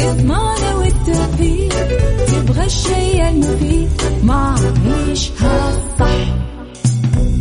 إضمعنا 0.05 0.75
والتوفيق 0.77 1.75
تبغى 2.27 2.65
الشي 2.67 3.29
المفيد 3.29 3.89
ما 4.23 4.57
عيشها 4.87 5.73
صح. 5.99 6.46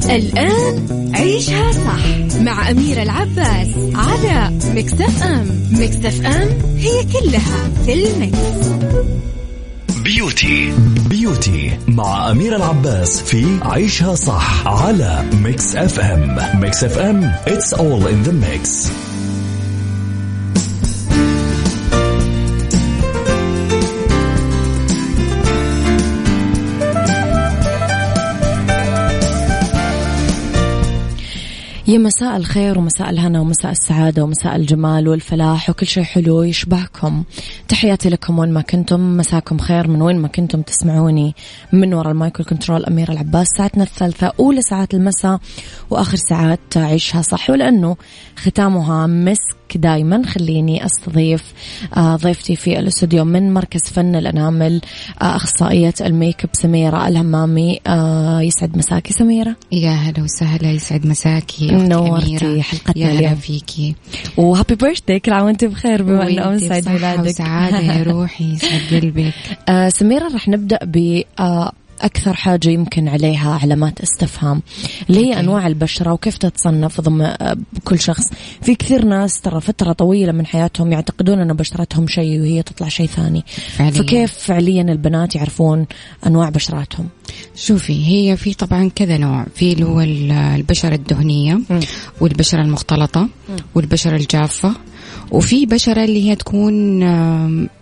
الآن 0.10 1.12
عيشها 1.16 1.72
صح 1.72 2.06
مع 2.42 2.72
أميرة 2.72 3.04
العباس 3.04 3.68
على 3.96 4.52
Mix 4.76 5.05
FM 5.05 5.24
Mix 5.24 5.68
FM 5.72 5.90
it's 5.90 6.26
all 6.26 7.70
in 7.86 7.94
the 7.94 8.25
mix. 8.25 8.68
beauty. 10.04 10.74
beauty 11.10 11.78
مع 11.88 12.32
أميرة 12.32 12.56
العباس 12.56 13.22
في 13.22 13.46
عيشها 13.62 14.16
صح 14.16 14.68
على 14.68 15.26
Mix 15.44 15.76
FM 15.76 16.38
Mix 16.62 16.84
FM 16.84 17.34
it's 17.46 17.74
all 17.74 18.08
in 18.08 18.28
the 18.28 18.34
mix. 18.34 18.90
يا 31.88 31.98
مساء 31.98 32.38
الخير 32.38 32.80
ومساء 32.80 33.10
الهنا 33.10 33.40
ومساء 33.40 33.72
السعادة 33.72 34.24
ومساء 34.24 34.56
الجمال 34.56 35.08
والفلاح 35.08 35.70
وكل 35.70 35.88
شيء 35.88 36.04
حلو 36.04 36.44
يشبهكم. 36.44 37.24
تحياتي 37.68 38.10
لكم 38.10 38.40
وين 38.40 38.52
ما 38.52 38.62
كنتم. 38.62 39.18
مساكم 39.18 39.58
خير 39.58 39.88
من 39.88 40.02
وين 40.02 40.18
ما 40.18 40.28
كنتم 40.28 40.62
تسمعوني. 40.62 41.36
من 41.74 41.94
وراء 41.94 42.12
ال 42.12 42.17
mic 42.17 42.33
وال 42.33 42.44
control 42.44 42.86
أميرة 42.86 43.12
العباس. 43.12 43.48
ساعتنا 43.58 43.84
الثالثة 43.84 44.32
أولى 44.40 44.62
ساعات 44.62 44.94
المساء 44.94 45.40
وآخر 45.90 46.18
ساعات 46.18 46.78
عيشها 46.78 47.22
صح 47.22 47.50
ولأنه 47.50 47.98
ختامها 48.38 49.08
مسك 49.08 49.56
دائما 49.76 50.26
خليني 50.26 50.86
أستضيف 50.86 51.54
آه، 51.98 52.16
ضيفتي 52.16 52.56
في 52.56 52.80
الاستوديو 52.80 53.26
من 53.26 53.54
مركز 53.54 53.82
فن 53.82 54.16
الأنامل 54.16 54.82
آه، 55.22 55.36
أخصائية 55.36 55.94
ال 56.02 56.10
make 56.10 56.44
up 56.44 56.50
سميرة 56.54 57.08
الهمامي. 57.08 57.80
آه، 57.88 58.42
يسعد 58.42 58.78
مساكي 58.78 59.14
سميرة. 59.14 59.56
يا 59.72 59.92
هلا 59.92 60.24
وسهلا 60.24 60.72
يسعد 60.72 61.06
مساكي. 61.06 61.75
نورتي 61.78 62.62
حلقتنا 62.62 63.12
يا 63.12 63.20
هلا 63.20 63.36
فيكي. 63.36 63.96
وهابي 64.38 64.76
بيرثدي 64.76 65.20
كل 65.20 65.34
عام 65.34 65.46
وانت 65.46 65.66
بخير 65.66 66.04
بما 66.04 66.30
إنه 66.30 66.48
أمس 66.48 66.72
عيد 66.72 66.90
ميلادك. 66.90 67.26
وسعادة 67.30 67.80
يا 67.80 68.04
روحي 68.04 68.54
يسعد 68.54 68.82
قلبك. 69.02 69.34
سميرة 69.94 70.28
رح 70.36 70.48
نبدأ 70.48 70.80
ب 70.84 71.22
أكثر 72.02 72.34
حاجة 72.34 72.70
يمكن 72.70 73.08
عليها 73.08 73.60
علامات 73.64 74.02
استفهام 74.02 74.62
اللي 75.10 75.26
هي 75.26 75.40
أنواع 75.40 75.68
البشرة 75.68 76.14
وكيف 76.14 76.38
تتصنف 76.38 77.02
ضمن 77.02 77.34
كل 77.84 78.00
شخص. 78.00 78.24
في 78.62 78.76
كثير 78.76 79.06
ناس 79.06 79.42
ترى 79.42 79.62
فترة 79.62 79.92
طويلة 79.92 80.32
من 80.32 80.46
حياتهم 80.46 80.92
يعتقدون 80.92 81.40
أن 81.40 81.54
بشرتهم 81.54 82.08
شيء 82.08 82.40
وهي 82.40 82.64
تطلع 82.64 82.88
شيء 82.88 83.08
ثاني. 83.08 83.44
فعليا. 83.48 83.92
فكيف 83.92 84.34
فعليا 84.34 84.82
البنات 84.82 85.36
يعرفون 85.36 85.86
أنواع 86.28 86.50
بشراتهم؟ 86.50 87.08
شوفي 87.56 88.08
هي 88.08 88.38
في 88.38 88.54
طبعا 88.54 88.90
كذا 88.96 89.18
نوع. 89.18 89.46
في 89.56 89.74
اللي 89.74 89.86
هو 89.86 90.02
البشرة 90.02 90.96
الدهنية 90.96 91.60
والبشرة 92.22 92.62
المختلطة 92.62 93.30
والبشرة 93.76 94.16
الجافة 94.16 94.74
وفي 95.32 95.66
بشرة 95.66 96.04
اللي 96.04 96.30
هي 96.30 96.36
تكون 96.36 97.02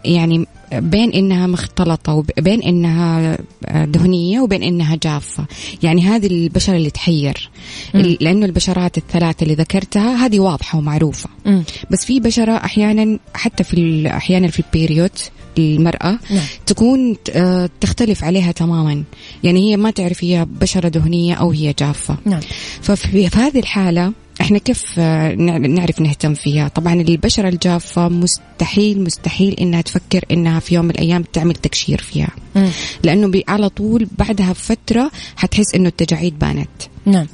يعني 0.05 0.47
بين 0.73 1.11
إنها 1.11 1.47
مختلطة 1.47 2.13
وبين 2.13 2.63
إنها 2.63 3.37
دهنية 3.71 4.39
وبين 4.39 4.63
إنها 4.63 4.95
جافة 4.95 5.45
يعني 5.83 6.01
هذه 6.01 6.27
البشرة 6.27 6.75
اللي 6.75 6.89
تحير 6.89 7.49
م. 7.93 7.97
لأنه 7.97 8.45
البشرات 8.45 8.97
الثلاثة 8.97 9.43
اللي 9.43 9.53
ذكرتها 9.53 10.25
هذه 10.25 10.39
واضحة 10.39 10.77
ومعروفة 10.77 11.29
م. 11.45 11.61
بس 11.91 12.05
في 12.05 12.19
بشرة 12.19 12.51
أحيانا 12.51 13.19
حتى 13.33 13.63
في 13.63 14.07
أحيانا 14.07 14.47
في 14.47 14.59
البيريود 14.59 15.11
المرأة 15.57 16.19
نعم. 16.29 16.43
تكون 16.65 17.15
آه، 17.31 17.69
تختلف 17.81 18.23
عليها 18.23 18.51
تماما 18.51 19.03
يعني 19.43 19.71
هي 19.71 19.77
ما 19.77 19.91
تعرف 19.91 20.23
هي 20.23 20.47
بشرة 20.61 20.87
دهنية 20.87 21.33
أو 21.33 21.51
هي 21.51 21.73
جافة 21.79 22.17
نعم. 22.25 22.39
ففي 22.81 23.27
هذه 23.27 23.59
الحالة 23.59 24.13
إحنا 24.43 24.57
كيف 24.57 24.83
آه، 24.99 25.35
نعرف 25.35 26.01
نهتم 26.01 26.33
فيها؟ 26.33 26.67
طبعا 26.67 26.93
البشرة 26.93 27.49
الجافة 27.49 28.09
مستحيل 28.09 29.03
مستحيل 29.03 29.53
إنها 29.53 29.81
تفكر 29.81 30.25
إنها 30.31 30.59
في 30.59 30.75
يوم 30.75 30.85
من 30.85 30.91
الأيام 30.91 31.23
تعمل 31.23 31.55
تكشير 31.55 32.01
فيها. 32.01 32.29
م. 32.55 32.67
لأنه 33.03 33.41
على 33.47 33.69
طول 33.69 34.07
بعدها 34.17 34.51
بفترة 34.51 35.11
حتحس 35.35 35.75
إنه 35.75 35.89
التجاعيد 35.89 36.39
بانت. 36.39 36.69
نعم. 37.05 37.27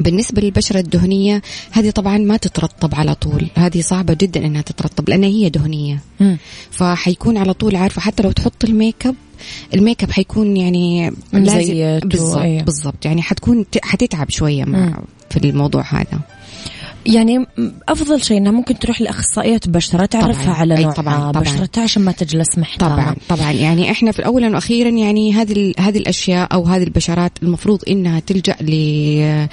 بالنسبة 0.00 0.42
للبشرة 0.42 0.80
الدهنية 0.80 1.42
هذه 1.70 1.90
طبعا 1.90 2.18
ما 2.18 2.36
تترطب 2.36 2.94
على 2.94 3.14
طول. 3.14 3.46
هذه 3.54 3.80
صعبة 3.80 4.14
جدا 4.14 4.46
إنها 4.46 4.62
تترطب 4.62 5.08
لانها 5.08 5.28
هي 5.28 5.48
دهنية. 5.48 6.00
م. 6.20 6.36
فحيكون 6.70 7.36
على 7.36 7.52
طول 7.52 7.76
عارفة 7.76 8.00
حتى 8.00 8.22
لو 8.22 8.30
تحط 8.30 8.64
ال 8.64 8.72
make 8.72 9.06
up 9.06 9.14
ال 9.74 9.80
make 9.80 10.02
up 10.02 10.10
حيكون 10.10 10.56
يعني 10.56 11.12
لازم 11.32 11.98
بالضبط 12.08 12.64
بالضبط. 12.64 13.04
يعني 13.04 13.22
حتكون 13.22 13.66
حتتعب 13.82 14.30
شوية 14.30 14.64
مع 14.64 14.98
في 15.30 15.36
الموضوع 15.36 15.84
هذا. 15.88 16.20
يعني 17.06 17.46
أفضل 17.88 18.22
شيء 18.22 18.36
إنها 18.36 18.52
ممكن 18.52 18.78
تروح 18.78 19.00
لأخصائية 19.00 19.60
بشرة 19.66 20.06
تعرفها 20.06 20.44
طبعًا. 20.44 20.56
على 20.56 20.82
نوع 20.82 20.92
طبعًا. 20.92 21.32
طبعًا. 21.32 21.42
بشرتها 21.42 21.82
عشان 21.82 22.02
ما 22.02 22.12
تجلس 22.12 22.58
محتاره 22.58 22.94
طبعا 22.94 23.16
طبعا 23.28 23.52
يعني 23.52 23.90
إحنا 23.90 24.12
في 24.12 24.26
اولا 24.26 24.48
وأخيرا 24.54 24.88
يعني 24.88 25.32
هذه 25.32 25.72
هذه 25.78 25.98
الأشياء 25.98 26.54
أو 26.54 26.64
هذه 26.64 26.82
البشرات 26.82 27.32
المفروض 27.42 27.82
إنها 27.88 28.20
تلجأ 28.20 28.56
ل 28.60 29.46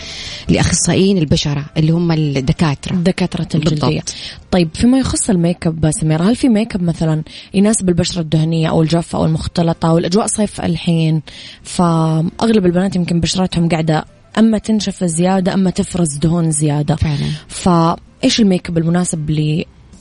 لأخصائيين 0.50 1.18
البشرة 1.18 1.66
اللي 1.78 1.92
هم 1.92 2.12
الدكاترة 2.12 2.96
دكاترة 2.96 3.48
الجلدية 3.56 3.88
بالضبط. 3.88 4.14
طيب 4.52 4.70
فيما 4.74 5.00
يخص 5.00 5.30
ال 5.30 5.38
make 5.38 5.68
up 5.68 5.92
سميرة 5.92 6.24
هل 6.24 6.36
في 6.36 6.50
make 6.50 6.76
up 6.76 6.84
مثلا 6.84 7.24
يناسب 7.54 7.90
البشرة 7.90 8.22
الدهنية 8.22 8.70
أو 8.70 8.82
الجافه 8.82 9.18
أو 9.18 9.26
المختلطة 9.26 9.94
والاجواء 9.94 10.28
صيف 10.28 10.62
الحين 10.62 11.22
فأغلب 11.64 12.66
البنات 12.66 12.96
يمكن 12.96 13.20
بشرتهم 13.20 13.70
قاعدة 13.70 14.06
أما 14.38 14.58
تنشف 14.58 15.04
زيادة 15.04 15.54
أما 15.54 15.70
تفرز 15.70 16.18
دهون 16.18 16.52
زيادة. 16.52 16.96
فعلا. 16.96 17.28
فإيش 17.48 18.40
ال 18.40 18.46
make 18.46 18.70
up 18.70 18.78
المناسب 18.78 19.30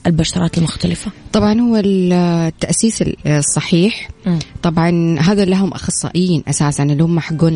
للبشرات 0.06 0.58
المختلفة؟ 0.58 1.10
طبعا 1.32 1.60
هو 1.60 1.76
التأسيس 1.84 3.04
الصحيح. 3.26 4.08
طبعا 4.62 5.18
هذا 5.20 5.44
لهم 5.44 5.72
أخصائيين 5.72 6.42
أساسا 6.48 6.82
اللي 6.82 7.02
هم 7.02 7.20
حقون 7.20 7.52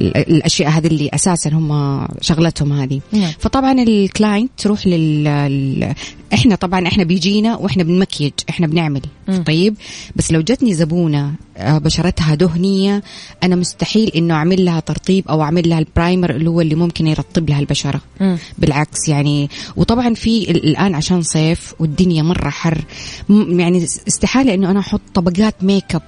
الأشياء 0.00 0.70
هذه 0.70 0.86
اللي 0.86 1.10
أساسا 1.14 1.50
هم 1.50 2.06
شغلتهم 2.20 2.72
هذه. 2.72 3.00
نعم. 3.12 3.32
فطبعا 3.38 3.72
ال 3.72 3.83
client 3.83 4.50
تروح 4.56 4.86
لل 4.86 5.94
إحنا 6.34 6.54
طبعا 6.54 6.86
إحنا 6.86 7.04
بيجينا 7.04 7.56
وإحنا 7.56 7.82
بنمكيج 7.82 8.32
إحنا 8.50 8.66
بنعمل. 8.66 9.00
طيب 9.46 9.74
بس 10.16 10.32
لو 10.32 10.40
جتني 10.40 10.74
زبونة 10.74 11.32
آه، 11.56 11.78
بشرتها 11.78 12.34
دهنية 12.34 13.02
أنا 13.42 13.56
مستحيل 13.56 14.08
إنه 14.16 14.34
أعمل 14.34 14.64
لها 14.64 14.80
ترطيب 14.80 15.28
أو 15.28 15.42
أعمل 15.42 15.68
لها 15.68 15.78
ال 15.78 15.85
primer 15.85 16.30
اللي 16.30 16.50
هو 16.50 16.60
اللي 16.60 16.74
ممكن 16.74 17.06
يرطب 17.06 17.50
لها 17.50 17.60
البشرة. 17.60 18.00
مم. 18.20 18.38
بالعكس 18.58 19.08
يعني 19.08 19.50
وطبعا 19.76 20.14
في 20.14 20.50
ال- 20.50 20.64
الآن 20.64 20.94
عشان 20.94 21.22
صيف 21.22 21.74
والدنيا 21.78 22.22
مرة 22.22 22.50
حر 22.50 22.84
م- 23.28 23.60
يعني 23.60 23.84
استحالة 23.84 24.54
إنه 24.54 24.70
أنا 24.70 24.80
أحط 24.80 25.00
طبقات 25.14 25.54
make 25.64 25.94
up 25.94 26.02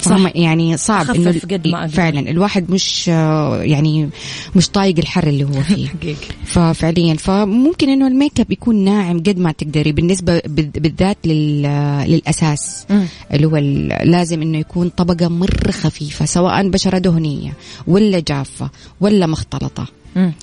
فاهمة؟ 0.00 0.32
يعني 0.34 0.76
صعب 0.76 1.10
إنه 1.10 1.30
قد 1.50 1.68
ما 1.68 1.80
أقدر. 1.80 1.92
فعلا 1.92 2.30
الواحد 2.30 2.70
مش 2.70 3.08
آه، 3.08 3.62
يعني 3.62 4.08
مش 4.56 4.68
طايق 4.68 4.98
الحر 4.98 5.26
اللي 5.26 5.44
هو 5.44 5.62
فيه. 5.62 5.88
ففعليا. 6.52 7.14
فممكن 7.14 7.88
إنه 7.88 8.06
الميك 8.08 8.40
اب 8.40 8.52
يكون 8.52 8.76
ناعم 8.84 9.18
قد 9.18 9.38
ما 9.38 9.52
تقدري 9.52 9.92
بالنسبة 9.92 10.42
بال- 10.46 10.66
بالذات 10.70 11.16
لل 11.24 11.62
للأساس. 12.08 12.86
اللي 13.32 13.46
هو 13.46 13.56
لازم 14.04 14.42
إنه 14.42 14.58
يكون 14.58 14.88
طبقة 14.88 15.28
مره 15.28 15.70
خفيفة 15.70 16.24
سواء 16.24 16.68
بشرة 16.68 16.98
دهنية 16.98 17.52
ولا 17.86 18.20
جافة 18.20 18.70
ولا 19.00 19.26
مختلطة. 19.26 19.86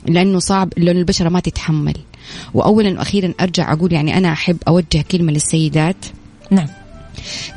لأنه 0.08 0.40
صعب 0.40 0.70
لأنه 0.78 1.00
البشرة 1.00 1.30
ما 1.30 1.40
تتحمل. 1.40 1.96
واولا 2.54 2.90
وأخيرا 3.00 3.34
أرجع 3.42 3.74
أقول 3.74 3.94
يعني 3.94 4.18
أنا 4.18 4.32
أحب 4.32 4.58
أوجه 4.68 5.06
كلمة 5.12 5.32
للسيدات. 5.32 5.96
نعم. 6.52 6.68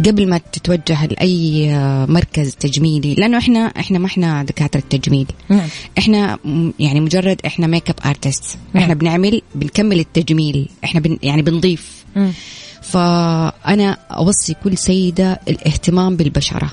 قبل 0.07 0.29
ما 0.29 0.41
تتوجه 0.53 1.07
لأي 1.07 1.69
مركز 2.07 2.55
تجميلي 2.55 3.15
لأنه 3.15 3.39
إحنا 3.39 3.61
إحنا 3.61 3.99
ما 3.99 4.07
إحنا 4.07 4.43
دكاترة 4.43 4.83
تجميل. 4.91 5.27
نعم. 5.49 5.69
إحنا 5.99 6.39
يعني 6.79 7.01
مجرد 7.01 7.41
إحنا 7.47 7.67
make 7.67 7.91
up 7.91 7.97
artist 8.07 8.59
نعم. 8.75 8.83
إحنا 8.83 8.95
بنعمل 8.95 9.43
بنكمل 9.55 10.01
التجميل. 10.01 10.69
إحنا 10.85 11.01
بن 11.01 11.19
يعني 11.23 11.43
بنضيف. 11.43 12.05
مم. 12.17 12.33
فأنا 12.83 13.99
أوصي 14.11 14.55
كل 14.65 14.79
سيدة 14.79 15.41
الاهتمام 15.49 16.17
بالبشرة. 16.17 16.71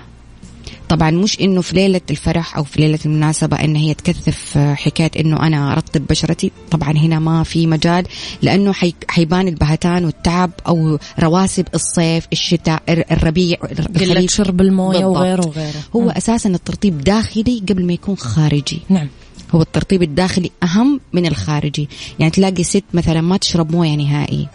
طبعا 0.90 1.12
مش 1.12 1.42
إنه 1.42 1.62
في 1.62 1.76
ليلة 1.76 2.02
الفرح 2.12 2.58
أو 2.58 2.64
في 2.64 2.82
ليلة 2.82 3.00
المناسبة 3.06 3.58
إن 3.58 3.76
هي 3.76 3.94
تكثف 3.94 4.58
آه، 4.58 4.74
حكاية 4.74 5.12
إنه 5.20 5.48
أنا 5.48 5.72
أرطب 5.72 6.02
بشرتي. 6.10 6.52
طبعا 6.72 6.92
هنا 6.92 7.20
ما 7.20 7.44
في 7.44 7.68
مجال 7.68 8.06
لأنه 8.42 8.74
حي- 8.74 8.94
حيبان 9.10 9.48
البهتان 9.48 10.06
والتعب 10.06 10.52
أو 10.68 10.98
رواسب 11.20 11.66
الصيف 11.76 12.28
الشتاء 12.34 12.84
الر- 12.90 13.04
الربيع 13.12 13.58
الخريف. 13.96 14.32
شرب 14.32 14.62
الموية. 14.62 15.06
وغيره 15.06 15.48
وغيره. 15.48 15.74
هو 15.96 16.02
مم. 16.02 16.10
أساسا 16.10 16.50
الترطيب 16.50 17.02
داخلي 17.02 17.62
قبل 17.70 17.86
ما 17.86 17.94
يكون 17.94 18.18
خارجي. 18.18 18.80
نعم. 18.90 19.08
هو 19.56 19.62
الترطيب 19.62 20.04
الداخلي 20.04 20.52
أهم 20.64 21.00
من 21.14 21.26
الخارجي. 21.26 21.90
يعني 22.20 22.32
تلاقي 22.32 22.64
ست 22.64 22.84
مثلا 22.94 23.22
ما 23.22 23.38
تشرب 23.38 23.72
موية 23.72 23.96
نهائي. 23.96 24.48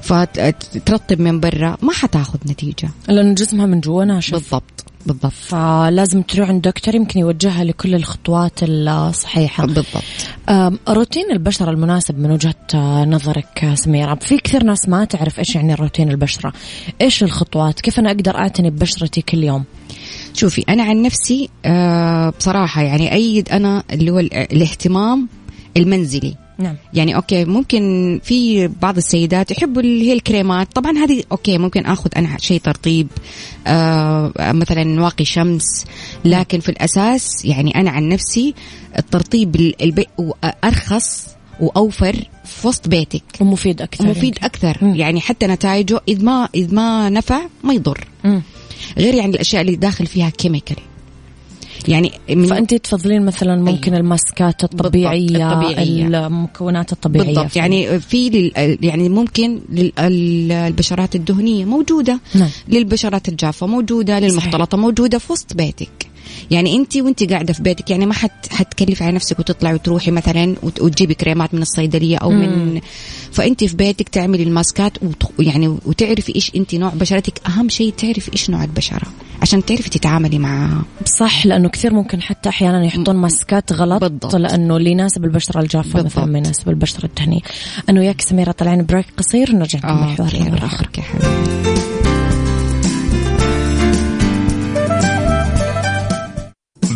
فترطب 0.00 1.20
من 1.20 1.40
برا 1.40 1.76
ما 1.82 1.92
حتاخذ 1.92 2.38
نتيجة. 2.46 2.90
لأنه 3.08 3.34
جسمها 3.34 3.66
من 3.66 3.80
جوا 3.80 4.04
ناشف. 4.04 4.32
بالضبط 4.32 4.84
بالضبط. 5.06 5.32
فلازم 5.32 6.22
تروح 6.22 6.48
عند 6.48 6.62
دكتور 6.62 6.94
يمكن 6.94 7.20
يوجهها 7.20 7.64
لكل 7.64 7.94
الخطوات 7.94 8.52
الصحيحة. 8.62 9.66
بالضبط. 9.66 9.86
روتين 10.88 11.30
البشرة 11.32 11.70
المناسب 11.70 12.18
من 12.18 12.30
وجهة 12.30 12.54
آه، 12.74 13.04
نظرك 13.04 13.64
آه، 13.64 13.74
سميرة 13.74 14.14
في 14.14 14.38
كثير 14.38 14.64
ناس 14.64 14.88
ما 14.88 15.04
تعرف 15.04 15.38
إيش 15.38 15.54
يعني 15.54 15.74
روتين 15.74 16.10
البشرة. 16.10 16.52
إيش 17.00 17.22
الخطوات؟ 17.22 17.80
كيف 17.80 17.98
أنا 17.98 18.10
أقدر 18.10 18.36
أعتني 18.36 18.70
ببشرتي 18.70 19.22
كل 19.22 19.44
يوم؟ 19.44 19.64
شوفي 20.34 20.64
أنا 20.68 20.82
عن 20.82 21.02
نفسي 21.02 21.48
آه 21.64 22.30
بصراحة 22.38 22.82
يعني 22.82 23.12
أيد 23.12 23.48
أنا 23.48 23.82
اللي 23.92 24.10
هو 24.10 24.18
ال- 24.18 24.34
الاهتمام 24.34 25.28
المنزلي. 25.76 26.34
نعم. 26.62 26.76
يعني 26.94 27.16
okay 27.16 27.44
ممكن 27.44 28.20
في 28.24 28.68
بعض 28.68 28.96
السيدات 28.96 29.50
يحبوا 29.50 29.82
اللي 29.82 30.08
هي 30.08 30.12
الكريمات. 30.12 30.72
طبعا 30.74 30.98
هذه 30.98 31.22
okay 31.32 31.58
ممكن 31.58 31.86
آخذ 31.86 32.10
أنا 32.16 32.38
شيء 32.38 32.60
ترطيب 32.60 33.08
آه 33.66 34.32
مثلا 34.38 35.02
واقي 35.02 35.24
شمس. 35.24 35.84
لكن 36.24 36.60
في 36.60 36.68
الأساس 36.68 37.44
يعني 37.44 37.74
أنا 37.76 37.90
عن 37.90 38.08
نفسي 38.08 38.54
الترطيب 38.98 39.74
ارخص 40.64 41.26
وأوفر 41.60 42.16
في 42.44 42.68
وسط 42.68 42.88
بيتك. 42.88 43.22
ومفيد 43.40 43.82
أكثر 43.82 44.06
مفيد 44.06 44.24
يمكن. 44.24 44.44
أكثر. 44.44 44.78
مم. 44.82 44.94
يعني 44.94 45.20
حتى 45.20 45.46
نتائجه 45.46 46.00
اذا 46.08 46.22
ما 46.22 46.48
اذا 46.54 46.74
ما 46.74 47.10
نفع 47.10 47.40
ما 47.64 47.74
يضر. 47.74 48.04
مم. 48.24 48.42
غير 48.98 49.14
يعني 49.14 49.34
الأشياء 49.34 49.62
اللي 49.62 49.76
داخل 49.76 50.06
فيها 50.06 50.30
كيميكال 50.30 50.76
يعني 51.88 52.12
من 52.30 52.46
فأنت 52.46 52.74
تفضلين 52.74 53.24
مثلا 53.24 53.56
ممكن 53.56 53.92
أيوة. 53.92 54.00
الماسكات 54.04 54.64
الطبيعية 54.64 55.52
الطبيعية. 55.52 56.06
المكونات 56.26 56.92
الطبيعية 56.92 57.26
بالضبط 57.26 57.46
فيه. 57.46 57.60
يعني 57.60 58.00
في 58.00 58.30
لل- 58.30 58.78
يعني 58.82 59.08
ممكن 59.08 59.60
للبشرات 59.70 61.14
الدهنية 61.14 61.64
موجودة 61.64 62.20
نعم. 62.34 62.48
للبشرات 62.68 63.28
الجافة 63.28 63.66
موجودة 63.66 64.18
للمختلطة 64.20 64.78
موجودة 64.78 65.18
في 65.18 65.32
وسط 65.32 65.54
بيتك 65.54 66.11
يعني 66.52 66.76
انت 66.76 66.96
وانت 66.96 67.30
قاعدة 67.32 67.52
في 67.52 67.62
بيتك 67.62 67.90
يعني 67.90 68.06
ما 68.06 68.14
حت 68.14 68.52
حتكلفي 68.52 69.04
على 69.04 69.12
نفسك 69.12 69.38
وتطلعي 69.38 69.74
وتروحي 69.74 70.10
مثلا 70.10 70.54
وت- 70.62 70.80
وتجيبي 70.80 71.14
كريمات 71.14 71.54
من 71.54 71.62
الصيدلية 71.62 72.16
أو 72.16 72.30
من 72.30 72.80
فانت 73.32 73.64
في 73.64 73.76
بيتك 73.76 74.08
تعملي 74.08 74.42
الماسكات 74.42 74.92
وت- 75.02 75.30
يعني 75.38 75.68
وتعرفي 75.68 76.34
إيش 76.34 76.52
انت 76.56 76.74
نوع 76.74 76.92
بشرتك. 76.94 77.40
أهم 77.46 77.68
شيء 77.68 77.92
تعرفي 77.92 78.32
إيش 78.32 78.50
نوع 78.50 78.64
البشرة 78.64 79.06
عشان 79.42 79.64
تعرفي 79.64 79.90
تتعاملي 79.90 80.38
معها 80.38 80.82
صح 81.04 81.46
لأنه 81.46 81.68
كثير 81.68 81.94
ممكن 81.94 82.22
حتى 82.22 82.48
أحيانا 82.48 82.84
يحطون 82.84 83.16
ماسكات 83.16 83.72
غلط 83.72 84.00
بالضبط. 84.00 84.34
لأنه 84.36 84.76
اللي 84.76 84.90
يناسب 84.90 85.24
البشرة 85.24 85.60
الجافة 85.60 86.02
مثلا 86.02 86.24
ما. 86.24 86.38
يناسب 86.38 86.68
البشرة 86.68 87.04
الدهنية. 87.06 87.40
أنا 87.88 88.00
وياك 88.00 88.20
سميرة 88.20 88.52
طالعين 88.52 88.86
بريك 88.86 89.06
قصير 89.16 89.50
ونرجع 89.54 89.78
نكمل 89.78 90.16
حوارنا 90.16 90.50
مره 90.50 90.66
أخرى 90.66 90.88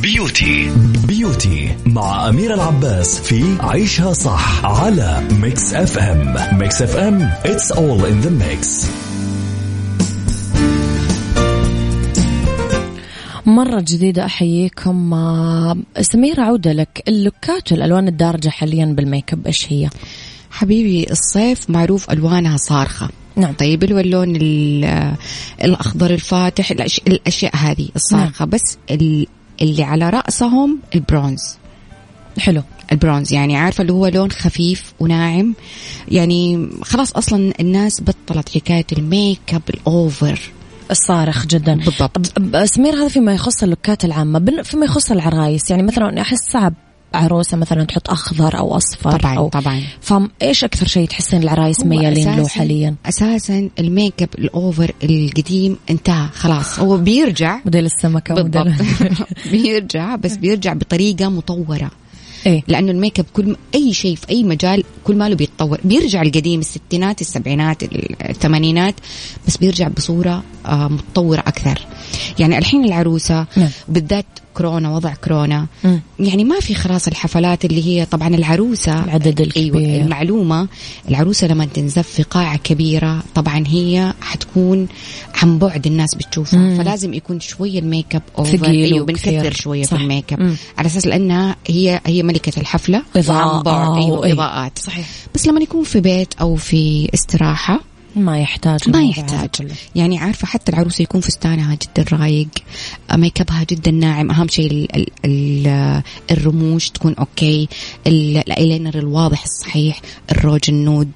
beauty 0.06 0.70
beauty 1.06 1.76
مع 1.86 2.28
أميرة 2.28 2.54
العباس 2.54 3.20
في 3.20 3.56
عيشها 3.60 4.12
صح 4.12 4.64
على 4.64 5.22
Mix 5.40 5.74
FM 5.74 6.59
Mix 6.59 6.82
FM 6.82 7.30
it's 7.44 7.72
all 7.76 8.00
in 8.06 8.26
the 8.26 8.30
mix 8.42 8.86
مرة 13.46 13.80
جديدة 13.80 14.24
أحييكم 14.24 15.14
آه، 15.14 15.76
سميرة 16.00 16.42
عودة 16.42 16.72
لك 16.72 17.02
اللوكات 17.08 17.72
والألوان 17.72 18.08
الدارجة 18.08 18.48
حاليا 18.48 18.84
بال 18.87 19.02
make 19.02 19.32
up 19.32 19.46
إيش 19.46 19.72
هي؟ 19.72 19.88
حبيبي 20.50 21.06
الصيف 21.10 21.70
معروف 21.70 22.10
ألوانها 22.10 22.56
صارخة 22.56 23.08
نعم. 23.36 23.52
طيب 23.52 23.84
اللي 23.84 23.94
هو 23.94 23.98
اللون 24.00 24.36
ال- 24.36 25.14
الأخضر 25.64 26.10
الفاتح 26.10 26.70
الأشياء 27.06 27.56
هذه 27.56 27.88
الصارخة 27.96 28.44
نعم. 28.44 28.50
بس 28.50 28.78
ال- 28.90 29.26
اللي 29.62 29.82
على 29.82 30.10
رأسهم 30.10 30.78
البرونز. 30.94 31.56
حلو. 32.38 32.62
البرونز 32.92 33.32
يعني 33.32 33.56
عارفة 33.56 33.82
اللي 33.82 33.92
هو 33.92 34.06
لون 34.06 34.30
خفيف 34.30 34.92
وناعم. 35.00 35.54
يعني 36.08 36.68
خلاص 36.82 37.12
أصلا 37.12 37.52
الناس 37.60 38.02
بطلت 38.02 38.48
حكاية 38.48 38.86
ال 38.92 39.05
make 39.05 39.54
up 39.54 39.62
ال 39.70 39.82
over. 39.82 40.40
الصارخ 40.90 41.46
جدا. 41.46 41.74
بالضبط. 41.74 42.38
سميرة 42.64 42.94
هذا 42.94 43.08
فيما 43.08 43.34
يخص 43.34 43.62
اللوكات 43.62 44.04
العامة 44.04 44.62
فيما 44.62 44.84
يخص 44.84 45.10
العرايس. 45.10 45.70
يعني 45.70 45.82
مثلا 45.82 46.20
أحس 46.20 46.50
صعب 46.52 46.74
عروسة 47.16 47.57
مثلا 47.57 47.85
تحط 47.85 48.11
أخضر 48.11 48.59
أو 48.59 48.76
أصفر 48.76 49.18
طبعا 49.18 49.37
أو 49.37 49.48
طبعا. 49.48 49.83
فايش 50.00 50.64
أكثر 50.64 50.87
شيء 50.87 51.09
تحسين 51.09 51.42
العرايس 51.42 51.87
ميالين 51.87 52.37
له 52.37 52.48
حاليا؟ 52.48 52.94
أساسا 53.07 53.70
ال 53.78 53.87
make 53.87 54.22
up 54.22 54.28
ال 54.38 54.49
over 54.49 54.92
القديم 55.02 55.76
انتهى 55.90 56.29
خلاص. 56.35 56.79
هو 56.79 56.96
بيرجع. 56.96 57.61
موديل 57.64 57.85
السمكة 57.85 58.35
بالضبط. 58.35 58.66
موديل 58.66 59.16
بيرجع 59.52 60.16
بس 60.16 60.37
بيرجع 60.37 60.72
بطريقة 60.72 61.29
مطورة. 61.29 61.90
إيه. 62.46 62.62
لأنه 62.68 62.92
ال 62.92 62.98
make 62.98 63.18
up 63.20 63.26
كل 63.33 63.57
أي 63.74 63.92
شيء 63.92 64.16
في 64.16 64.31
أي 64.31 64.42
مجال 64.44 64.85
كل 65.05 65.16
ماله 65.16 65.35
بيتطور. 65.35 65.81
بيرجع 65.85 66.22
القديم 66.22 66.61
الستينات 66.61 67.20
السبعينات 67.20 67.83
الثمانينات 68.31 68.94
بس 69.46 69.57
بيرجع 69.57 69.88
بصورة 69.88 70.42
آه، 70.66 70.88
متطورة 70.88 71.40
أكثر. 71.40 71.87
يعني 72.38 72.59
الحين 72.59 72.85
العروسة 72.85 73.46
نعم. 73.57 73.68
بالذات 73.88 74.26
كورونا 74.56 74.90
وضع 74.94 75.14
كورونا 75.14 75.66
مم. 75.84 76.00
يعني 76.20 76.44
ما 76.44 76.60
في 76.60 76.74
خلاص 76.74 77.06
الحفلات 77.08 77.64
اللي 77.64 77.86
هي 77.86 78.04
طبعا 78.04 78.28
العروسة 78.28 79.04
العدد 79.04 79.40
الكبير. 79.40 79.76
أيوة 79.76 80.02
المعلومة 80.04 80.68
العروسة 81.08 81.46
لما 81.46 81.64
تنزف 81.64 82.08
في 82.08 82.22
قاعة 82.22 82.56
كبيرة 82.56 83.22
طبعا 83.34 83.64
هي 83.66 84.12
حتكون 84.20 84.88
عن 85.42 85.58
بعد 85.58 85.86
الناس 85.86 86.14
بتشوفها 86.14 86.60
مم. 86.60 86.76
فلازم 86.78 87.14
يكون 87.14 87.40
شوية 87.40 87.78
ال 87.78 87.86
make 87.86 88.14
up 88.14 88.22
over 88.38 88.66
أيوه. 88.66 89.06
بنكثر 89.06 89.52
شوية 89.52 89.82
صح. 89.82 89.96
في 89.96 90.02
ال 90.02 90.09
make 90.09 90.32
up. 90.32 90.56
على 90.78 90.86
أساس 90.86 91.06
لانها 91.06 91.56
هي 91.66 92.00
هي 92.06 92.22
ملكة 92.22 92.60
الحفلة 92.60 93.02
إضاءة 93.16 93.46
وعن 93.46 93.62
بعد 93.62 93.96
أيوه 94.02 94.18
وإيه. 94.18 94.32
إضاءات 94.32 94.78
صحيح 94.78 95.06
بس 95.34 95.46
لما 95.46 95.60
يكون 95.60 95.84
في 95.84 96.00
بيت 96.00 96.34
أو 96.40 96.56
في 96.56 97.08
استراحة 97.14 97.80
ما 98.16 98.40
يحتاج 98.40 98.90
ما 98.90 99.02
يحتاج. 99.05 99.72
يعني 99.94 100.18
عارفة 100.18 100.46
حتى 100.46 100.72
العروسه 100.72 101.02
يكون 101.02 101.20
فستانها 101.20 101.74
جدا 101.74 102.16
رايق 102.16 102.48
make 103.14 103.40
up 103.40 103.56
ها 103.56 103.64
جدا 103.70 103.90
ناعم. 103.90 104.31
أهم 104.31 104.48
شيء 104.48 104.70
ال 104.70 104.96
ال 104.96 105.07
ال 105.24 106.02
الرموش 106.31 106.90
تكون 106.90 107.14
okay 107.14 107.68
ال- 108.07 108.37
الأيلاينر 108.37 108.98
الواضح 108.98 109.42
الصحيح 109.42 110.00
الروج 110.31 110.61
ال 110.68 110.75
nude. 110.75 111.11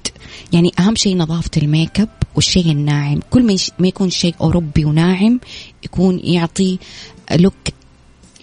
يعني 0.53 0.71
أهم 0.79 0.95
شيء 0.95 1.17
نظافة 1.17 1.49
ال 1.57 1.65
make 1.65 1.99
up 1.99 2.09
والشيء 2.35 2.71
الناعم. 2.71 3.19
كل 3.29 3.57
ما, 3.79 3.87
يكون 3.87 4.09
شيء 4.09 4.35
أوروبي 4.41 4.85
وناعم 4.85 5.39
يكون 5.83 6.19
يعطي 6.23 6.77
look 7.31 7.53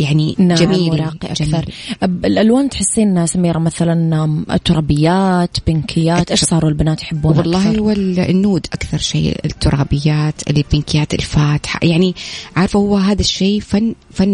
يعني 0.00 0.34
ناعم 0.38 0.58
جميل 0.58 0.90
وراقي 0.90 1.34
جميل. 1.40 1.54
أكثر 1.54 1.72
أب- 1.92 2.24
الألوان 2.24 2.68
تحسين 2.68 3.26
سميرة 3.26 3.58
مثلا 3.58 4.24
آم، 4.24 4.44
ترابيات 4.64 5.56
بنكيات 5.66 6.30
إيش 6.30 6.44
صاروا 6.44 6.70
البنات 6.70 7.02
يحبون 7.02 7.38
والله 7.38 7.68
أكثر؟ 7.70 7.80
هو 7.80 7.90
ال 7.90 8.05
nude 8.05 8.66
أكثر 8.72 8.98
شيء 8.98 9.36
الترابيات 9.44 10.34
البنكيات 10.50 11.14
الفاتحة 11.14 11.80
يعني 11.82 12.14
عارفة 12.56 12.78
هو 12.78 12.96
هذا 12.96 13.20
الشيء 13.20 13.60
فن 13.60 13.94
فن 14.10 14.28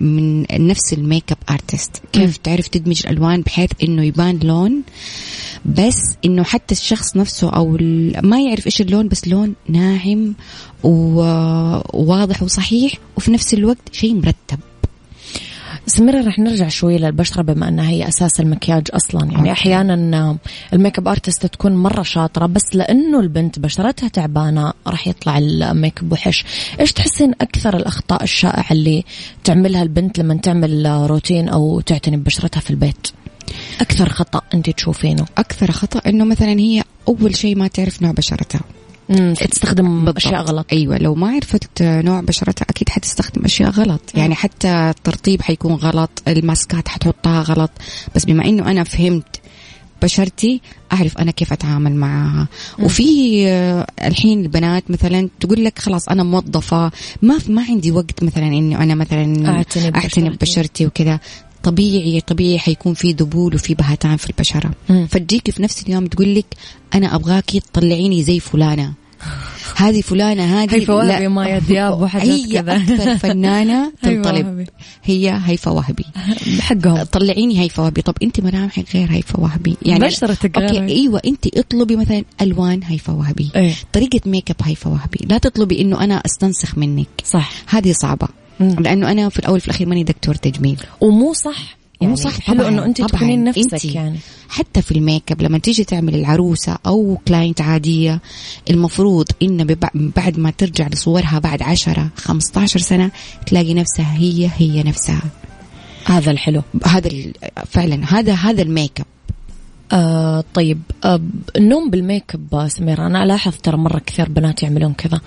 من 0.00 0.42
نفس 0.66 0.92
ال 0.92 1.00
make 1.00 1.32
up 1.32 1.38
artist 1.50 2.02
كيف 2.12 2.36
تعرف 2.36 2.68
تدمج 2.68 3.02
الألوان 3.06 3.40
بحيث 3.40 3.70
إنه 3.82 4.02
يبان 4.04 4.38
لون 4.42 4.82
بس 5.66 5.96
إنه 6.24 6.42
حتى 6.42 6.74
الشخص 6.74 7.16
نفسه 7.16 7.50
أو 7.50 7.76
ال- 7.76 8.26
ما 8.26 8.40
يعرف 8.40 8.66
إيش 8.66 8.80
اللون 8.80 9.08
بس 9.08 9.28
لون 9.28 9.54
ناعم 9.68 10.34
وواضح 10.84 12.42
وصحيح 12.42 12.92
وفي 13.16 13.30
نفس 13.30 13.54
الوقت 13.54 13.78
شيء 13.92 14.14
مرتب. 14.14 14.58
سميرة 15.86 16.26
رح 16.26 16.38
نرجع 16.38 16.68
شوي 16.68 16.98
للبشرة 16.98 17.42
بما 17.42 17.68
أنها 17.68 17.88
هي 17.88 18.08
أساس 18.08 18.40
المكياج 18.40 18.88
أصلا. 18.90 19.24
يعني 19.24 19.38
okay. 19.38 19.52
أحيانا 19.52 20.36
ال 20.72 20.77
make 20.77 20.98
up 20.98 21.08
artist 21.08 21.46
تكون 21.46 21.76
مرة 21.76 22.02
شاطرة 22.02 22.46
بس 22.46 22.62
لأنه 22.74 23.20
البنت 23.20 23.58
بشرتها 23.58 24.08
تعبانة 24.08 24.72
راح 24.86 25.08
يطلع 25.08 25.38
ال 25.38 25.50
make 25.50 25.98
up 25.98 26.12
وحش. 26.12 26.44
إيش 26.80 26.92
تحسين 26.92 27.32
أكثر 27.40 27.76
الأخطاء 27.76 28.22
الشائعة 28.22 28.66
اللي 28.70 29.04
تعملها 29.44 29.82
البنت 29.82 30.18
لما 30.18 30.34
تعمل 30.34 30.86
روتين 30.86 31.48
أو 31.48 31.80
تعتني 31.80 32.16
ببشرتها 32.16 32.60
في 32.60 32.70
البيت؟ 32.70 33.08
أكثر 33.80 34.08
خطأ 34.08 34.42
أنت 34.54 34.70
تشوفينه؟ 34.70 35.24
أكثر 35.38 35.72
خطأ 35.72 36.08
إنه 36.08 36.24
مثلا 36.24 36.52
هي 36.52 36.82
أول 37.08 37.36
شيء 37.36 37.56
ما 37.56 37.66
تعرف 37.66 38.02
نوع 38.02 38.12
بشرتها. 38.12 38.60
تستخدم. 39.50 40.08
أشياء 40.16 40.42
غلط. 40.42 40.66
أيوه 40.72 40.98
لو 40.98 41.14
ما 41.14 41.30
عرفت 41.30 41.82
نوع 41.82 42.20
بشرتها 42.20 42.66
أكيد 42.70 42.88
حتستخدم 42.88 43.44
أشياء 43.44 43.70
غلط. 43.70 44.00
يعني 44.14 44.34
حتى 44.34 44.68
الترطيب 44.68 45.42
حيكون 45.42 45.72
غلط 45.72 46.10
الماسكات 46.28 46.88
حتحطها 46.88 47.42
غلط. 47.42 47.70
بس 48.14 48.24
بما 48.24 48.44
إنه 48.44 48.70
أنا 48.70 48.84
فهمت 48.84 49.40
بشرتي 50.02 50.60
أعرف 50.92 51.18
أنا 51.18 51.30
كيف 51.30 51.52
أتعامل 51.52 51.94
معها. 51.94 52.48
وفي 52.78 53.42
آه، 53.48 53.86
الحين 54.04 54.42
البنات 54.42 54.90
مثلا 54.90 55.28
تقول 55.40 55.64
لك 55.64 55.78
خلاص 55.78 56.08
أنا 56.08 56.22
موظفة 56.22 56.90
ما 57.22 57.38
ما 57.48 57.62
عندي 57.68 57.90
وقت 57.90 58.22
مثلا 58.22 58.46
إني 58.46 58.76
أنا 58.76 58.94
مثلا. 58.94 59.64
أعتني 59.96 60.30
ببشرتي 60.30 60.86
وكذا. 60.86 61.20
طبيعي 61.62 62.20
طبيعي 62.20 62.58
حيكون 62.58 62.94
في 62.94 63.12
ذبول 63.12 63.54
وفي 63.54 63.74
بهتان 63.74 64.16
في 64.16 64.30
البشرة. 64.30 64.70
مم. 64.88 65.06
فتجيكي 65.06 65.52
في 65.52 65.62
نفس 65.62 65.82
اليوم 65.82 66.06
تقول 66.06 66.34
لك 66.34 66.46
أنا 66.94 67.14
أبغاكي 67.14 67.60
تطلعيني 67.60 68.22
زي 68.22 68.40
فلانة. 68.40 68.92
هذه 69.76 70.00
فلانة 70.00 70.62
هذه 70.62 70.74
هيفا 70.74 70.94
وهبي،. 70.94 71.28
مايا 71.28 71.58
دياب 71.58 72.02
وحاجات 72.02 72.28
هي 72.28 72.62
كذا. 72.62 72.76
أكثر 72.76 73.18
فنانة 73.28 73.92
تنطلب. 74.02 74.66
هي 75.04 75.40
هيفا 75.44 75.70
وهبي 75.70 76.04
حقهم 76.60 77.02
طلعيني 77.02 77.60
هيفا 77.60 77.82
وهبي 77.82 78.02
طب 78.02 78.14
أنت 78.22 78.40
ملامحك 78.40 78.96
غير 78.96 79.08
هيفا 79.10 79.40
وهبي 79.40 79.76
يعني 79.82 80.04
بشرتك 80.06 80.58
غير 80.58 80.82
okay. 80.82 80.94
أيوه 80.94 81.20
أنت 81.26 81.46
اطلبي 81.46 81.96
مثلا 81.96 82.24
ألوان 82.40 82.82
هيفا 82.84 83.12
وهبي 83.12 83.50
إيه. 83.56 83.74
طريقة 83.92 84.20
make 84.26 84.50
up 84.50 84.56
هيفا 84.62 84.90
وهبي 84.90 85.18
لا 85.26 85.38
تطلبي 85.38 85.80
إنه 85.80 86.04
أنا 86.04 86.14
أستنسخ 86.14 86.78
منك 86.78 87.08
صح 87.24 87.50
هذه 87.66 87.92
صعبة 87.92 88.28
مم. 88.60 88.76
لأنه 88.80 89.10
أنا 89.10 89.28
في 89.28 89.38
الأول 89.38 89.60
في 89.60 89.66
الأخير 89.66 89.88
ماني 89.88 90.04
دكتور 90.04 90.34
تجميل 90.34 90.80
ومو 91.00 91.32
صح 91.32 91.81
يعني 92.02 92.16
صح 92.16 92.40
حلو 92.40 92.58
طبعاً، 92.58 92.68
انه 92.68 92.84
انت. 92.84 93.02
تكونين 93.02 93.44
نفسك 93.44 93.72
إنتي. 93.74 93.88
يعني 93.92 94.18
حتى 94.48 94.82
في 94.82 94.92
ال 94.92 95.00
make 95.00 95.32
up 95.32 95.42
لما 95.42 95.58
تيجي 95.58 95.84
تعمل 95.84 96.14
العروسة 96.14 96.78
أو 96.86 97.18
client 97.28 97.60
عادية 97.60 98.20
المفروض 98.70 99.26
ببع- 99.42 99.90
بعد 99.94 100.38
ما 100.38 100.50
ترجع 100.50 100.86
لصورها 100.88 101.38
بعد 101.38 101.62
عشرة 101.62 102.08
15 102.16 102.80
سنة 102.80 103.10
تلاقي 103.46 103.74
نفسها 103.74 104.14
هي 104.16 104.50
هي 104.58 104.82
نفسها 104.82 105.22
هذا 106.04 106.30
الحلو 106.30 106.62
هذا 106.86 107.10
فعلا 107.66 108.00
هذا 108.08 108.34
هذا 108.34 108.62
ال 108.62 108.70
make 108.70 109.00
up 109.00 109.06
آه 109.92 110.44
طيب 110.54 110.82
آه 111.04 111.20
النوم 111.56 111.90
بال 111.90 112.05
make 112.05 112.34
up 112.34 112.68
سميرة 112.68 113.06
أنا 113.06 113.22
ألاحظ 113.24 113.52
ترى 113.62 113.76
مرة 113.76 113.98
كثير 114.06 114.28
بنات 114.28 114.62
يعملون 114.62 114.92
كذا 114.92 115.20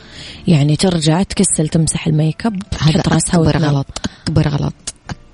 يعني 0.48 0.76
ترجع 0.76 1.24
تكسل 1.24 1.68
تمسح 1.68 2.08
ال 2.08 2.15
make 2.15 2.46
up 2.46 2.64
هذا 2.80 3.02
تحط 3.02 3.14
راسها 3.14 3.36
أكبر 3.36 3.48
وتنام. 3.58 3.76
غلط 3.76 4.02
أكبر 4.28 4.48
غلط 4.48 4.74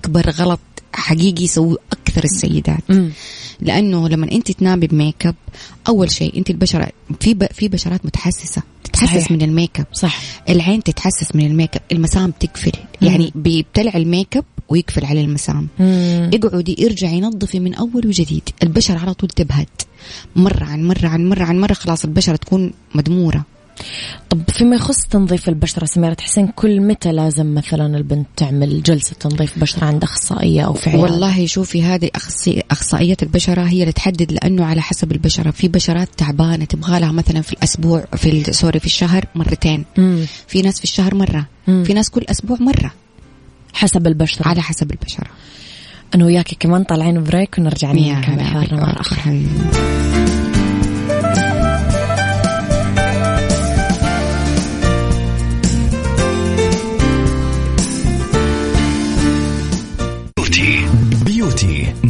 أكبر 0.04 0.30
غلط 0.30 0.60
حقيقي 0.94 1.44
يسوي 1.44 1.76
أكثر 1.92 2.24
السيدات. 2.24 2.82
مم. 2.88 3.10
لأنه 3.60 4.08
لما 4.08 4.32
أنت 4.32 4.50
تنامي 4.52 4.86
ب 4.86 4.94
make 4.94 5.26
up 5.26 5.34
أول 5.88 6.10
شيء 6.10 6.38
أنت 6.38 6.50
البشرة 6.50 6.88
في 7.20 7.34
ب... 7.34 7.46
في 7.46 7.68
بشرات 7.68 8.06
متحسسة 8.06 8.62
تتحسس 8.84 9.12
صحيح. 9.12 9.30
من 9.30 9.42
ال 9.42 9.50
make 9.50 9.80
up 9.80 9.86
صح. 9.92 10.20
العين 10.48 10.82
تتحسس 10.82 11.36
من 11.36 11.46
ال 11.46 11.52
make 11.52 11.76
up 11.76 11.82
المسام 11.92 12.30
تقفل. 12.30 12.72
يعني 13.02 13.32
بيبتلع 13.34 13.92
ال 13.94 14.02
make 14.02 14.36
up 14.36 14.44
ويقفل 14.68 15.04
على 15.04 15.20
المسام. 15.20 15.68
مم. 15.78 16.30
اقعدي 16.34 16.86
ارجعي 16.86 17.20
نظفي 17.20 17.60
من 17.60 17.74
أول 17.74 18.06
وجديد. 18.06 18.48
البشره 18.62 18.98
على 18.98 19.14
طول 19.14 19.30
تبهت 19.30 19.82
مرة 20.36 20.64
عن 20.64 20.84
مرة 20.84 21.08
عن 21.08 21.28
مرة 21.28 21.44
عن 21.44 21.60
مرة 21.60 21.72
خلاص 21.74 22.04
البشرة 22.04 22.36
تكون 22.36 22.72
مدمورة. 22.94 23.44
طب 24.30 24.40
فيما 24.48 24.76
يخص 24.76 25.06
تنظيف 25.10 25.48
البشرة 25.48 25.84
سميرة 25.84 26.14
تحسين 26.14 26.46
كل 26.46 26.80
متى 26.80 27.12
لازم 27.12 27.54
مثلا 27.54 27.96
البنت 27.96 28.26
تعمل 28.36 28.82
جلسة 28.82 29.16
تنظيف 29.20 29.58
بشرة 29.58 29.84
عند 29.84 30.02
أخصائية 30.02 30.62
أو 30.62 30.72
في 30.72 30.90
عيادة؟ 30.90 31.02
والله 31.02 31.46
شوفي 31.46 31.82
هذه 31.82 32.10
أخصي... 32.14 32.62
أخصائية 32.70 33.16
البشرة 33.22 33.62
هي 33.62 33.80
اللي 33.80 33.92
تحدد 33.92 34.32
لأنه 34.32 34.64
على 34.64 34.82
حسب 34.82 35.12
البشرة. 35.12 35.50
في 35.50 35.68
بشرات 35.68 36.08
تعبانة 36.16 36.64
تبغى 36.64 37.00
لها 37.00 37.12
مثلا 37.12 37.40
في 37.40 37.52
الأسبوع 37.52 38.04
في 38.16 38.52
سوري 38.52 38.80
في 38.80 38.86
الشهر 38.86 39.24
مرتين. 39.34 39.84
مم. 39.98 40.26
في 40.46 40.62
ناس 40.62 40.78
في 40.78 40.84
الشهر 40.84 41.14
مرة. 41.14 41.46
مم. 41.68 41.84
في 41.84 41.94
ناس 41.94 42.10
كل 42.10 42.24
أسبوع 42.28 42.56
مرة. 42.60 42.92
حسب 43.72 44.06
البشرة. 44.06 44.48
على 44.48 44.62
حسب 44.62 44.90
البشرة. 44.90 45.26
أنا 46.14 46.24
وياكي 46.24 46.56
كمان 46.60 46.84
طالعين 46.84 47.24
break 47.24 47.58
ونرجع 47.58 47.92
نكمل 47.92 48.42
حوارنا 48.42 48.80
مرة. 48.80 49.00
أخرى. 49.00 49.46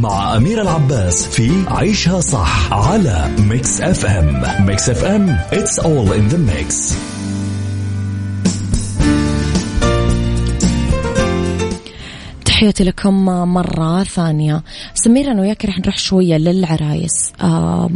مع 0.02 0.36
أمير 0.36 0.62
العباس 0.62 1.26
في 1.26 1.64
عيشها 1.68 2.20
صح 2.20 2.72
على 2.72 3.30
Mix 3.38 3.80
FM 3.80 4.42
Mix 4.66 4.90
FM 4.90 5.38
it's 5.52 5.78
all 5.78 6.12
in 6.12 6.32
the 6.32 6.38
mix. 6.38 6.94
تحياتي 12.44 12.84
لكم 12.84 13.24
مرة 13.24 14.04
ثانية. 14.04 14.62
سميرة 14.94 15.32
أنا 15.32 15.40
وياك 15.40 15.64
رح 15.64 15.78
نروح 15.78 15.98
شوية 15.98 16.36
للعرايس. 16.36 17.32
آه 17.40 17.90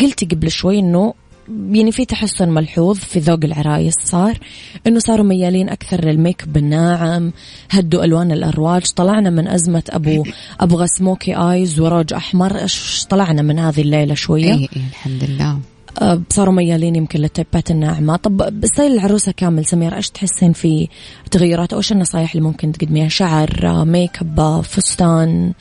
قلتي 0.00 0.26
قبل 0.26 0.50
شوي 0.50 0.78
أنه 0.78 1.14
يعني 1.48 1.92
في 1.92 2.04
تحسن 2.04 2.48
ملحوظ 2.48 2.98
في 2.98 3.18
ذوق 3.18 3.40
العرايس 3.44 3.94
صار 4.04 4.38
إنه 4.86 4.98
صاروا 4.98 5.26
ميالين 5.26 5.68
أكثر 5.68 6.04
للميك 6.04 6.42
اب 6.42 6.56
الناعم 6.56 7.32
هدوا 7.70 8.04
ألوان 8.04 8.32
الأرواج. 8.32 8.82
طلعنا 8.96 9.30
من 9.30 9.48
أزمة 9.48 9.82
أبو 9.90 10.24
أبغى 10.60 10.86
smoky 10.86 11.36
eyes 11.36 11.80
وروج 11.80 12.12
أحمر. 12.12 12.66
طلعنا 13.08 13.42
من 13.42 13.58
هذه 13.58 13.80
الليلة 13.80 14.14
شوية؟ 14.14 14.52
اي 14.52 14.68
اي 14.76 14.82
الحمد 14.90 15.24
لله. 15.24 15.58
آه، 16.02 16.22
صاروا 16.30 16.54
ميالين 16.54 16.96
يمكن 16.96 17.20
للتيبات 17.20 17.70
الناعمة. 17.70 18.16
طب 18.16 18.64
style 18.64 18.92
العروسة 18.92 19.32
كامل 19.32 19.64
سميرة 19.64 19.96
إيش 19.96 20.10
تحسين 20.10 20.52
في 20.52 20.88
تغيرات 21.30 21.72
أو 21.72 21.78
إيش 21.78 21.92
النصايح 21.92 22.34
اللي 22.34 22.46
ممكن 22.46 22.72
تقدميها؟ 22.72 23.08
شعر 23.08 23.84
ميك 23.84 24.18
أب 24.20 24.60
فستان؟ 24.60 25.52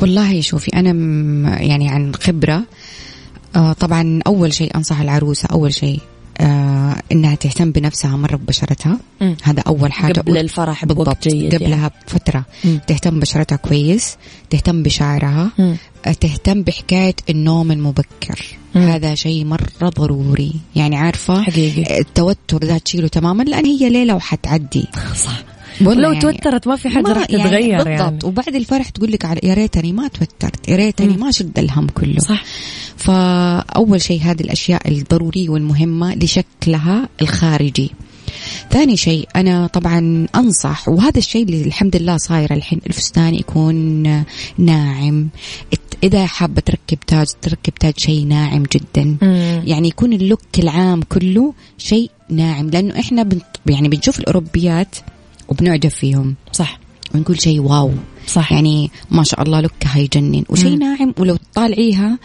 والله 0.00 0.40
شوفي 0.40 0.70
أنا 0.74 0.90
يعني 1.62 1.88
عن 1.88 2.14
خبرة 2.14 2.62
طبعا 3.80 4.20
أول 4.26 4.52
شيء 4.52 4.76
أنصح 4.76 5.00
العروسة 5.00 5.48
أول 5.52 5.74
شيء 5.74 6.00
آه 6.40 6.96
إنها 7.12 7.34
تهتم 7.34 7.70
بنفسها 7.72 8.16
مرة 8.16 8.36
ببشرتها 8.36 8.98
مم. 9.20 9.36
هذا 9.42 9.62
أول 9.66 9.92
حاجة 9.92 10.20
قبل 10.20 10.38
الفرح 10.38 10.84
بالضبط 10.84 11.28
جيد 11.28 11.54
قبلها 11.54 11.68
يعني. 11.78 11.90
بفترة 12.06 12.44
مم. 12.64 12.80
تهتم 12.86 13.10
ببشرتها 13.18 13.56
كويس 13.56 14.16
تهتم 14.50 14.82
بشعرها 14.82 15.50
مم. 15.58 15.76
آه، 16.06 16.12
تهتم 16.12 16.62
بحكاية 16.62 17.14
النوم 17.30 17.72
المبكر 17.72 18.44
مم. 18.74 18.82
هذا 18.82 19.14
شيء 19.14 19.44
مرة 19.44 19.88
ضروري 19.88 20.52
يعني 20.76 20.96
عارفة 20.96 21.42
حقيقي. 21.42 21.98
التوتر 22.00 22.58
ده 22.58 22.78
تشيله 22.78 23.08
تماما 23.08 23.42
لأن 23.42 23.66
هي 23.66 23.88
ليلة 23.88 24.14
وحتعدي 24.14 24.84
صح 25.24 25.42
والله 25.80 25.94
لو 26.02 26.08
يعني 26.12 26.20
توترت 26.20 26.68
ما 26.68 26.76
في 26.76 26.88
حاجة 26.88 27.02
ما 27.02 27.12
راح 27.12 27.24
تتغير 27.24 27.76
بالضبط 27.76 27.86
يعني. 27.88 28.18
وبعد 28.24 28.54
الفرح 28.54 28.88
تقول 28.88 29.12
لك 29.12 29.26
على- 29.26 29.44
يا 29.44 29.54
ريتني 29.54 29.92
ما 29.92 30.08
توترت 30.08 30.68
يا 30.68 30.76
ريتني. 30.76 31.16
ما 31.16 31.30
شد 31.30 31.58
الهم 31.58 31.86
كله 31.86 32.18
صح 32.20 32.42
فأول 32.96 34.00
شيء 34.00 34.20
هذه 34.22 34.40
الأشياء 34.40 34.88
الضرورية 34.88 35.48
والمهمة 35.48 36.14
لشكلها 36.14 37.08
الخارجي. 37.22 37.90
ثاني 38.70 38.96
شيء 38.96 39.28
أنا 39.36 39.66
طبعا 39.66 40.26
أنصح 40.34 40.88
وهذا 40.88 41.18
الشيء 41.18 41.44
اللي 41.44 41.62
الحمد 41.62 41.96
لله 41.96 42.16
صاير 42.16 42.52
الحين 42.54 42.80
الفستان 42.86 43.34
يكون 43.34 44.02
ناعم. 44.58 45.28
إذا 46.04 46.26
حابة 46.26 46.60
تركب 46.60 46.98
تاج 47.06 47.26
تركب 47.42 47.74
تاج 47.74 47.94
شيء 47.96 48.26
ناعم 48.26 48.62
جدا. 48.62 49.16
مم. 49.22 49.62
يعني 49.64 49.88
يكون 49.88 50.12
ال 50.12 50.18
look 50.18 50.40
العام 50.58 51.02
كله 51.02 51.54
شيء 51.78 52.10
ناعم 52.28 52.70
لأنه 52.70 53.00
إحنا 53.00 53.22
بنت 53.22 53.44
يعني 53.66 53.88
بنشوف 53.88 54.20
الأوروبيات 54.20 54.96
وبنعجب 55.48 55.90
فيهم. 55.90 56.34
صح. 56.52 56.78
ونقول 57.14 57.40
شيء 57.40 57.60
wow. 57.60 57.92
صح. 58.26 58.52
يعني 58.52 58.90
ما 59.10 59.22
شاء 59.22 59.42
الله 59.42 59.60
look 59.60 59.90
ها 59.90 59.98
يجنن 59.98 60.44
وشيء 60.48 60.70
مم. 60.70 60.78
ناعم 60.78 61.14
ولو 61.18 61.36
تطالعيها 61.36 62.18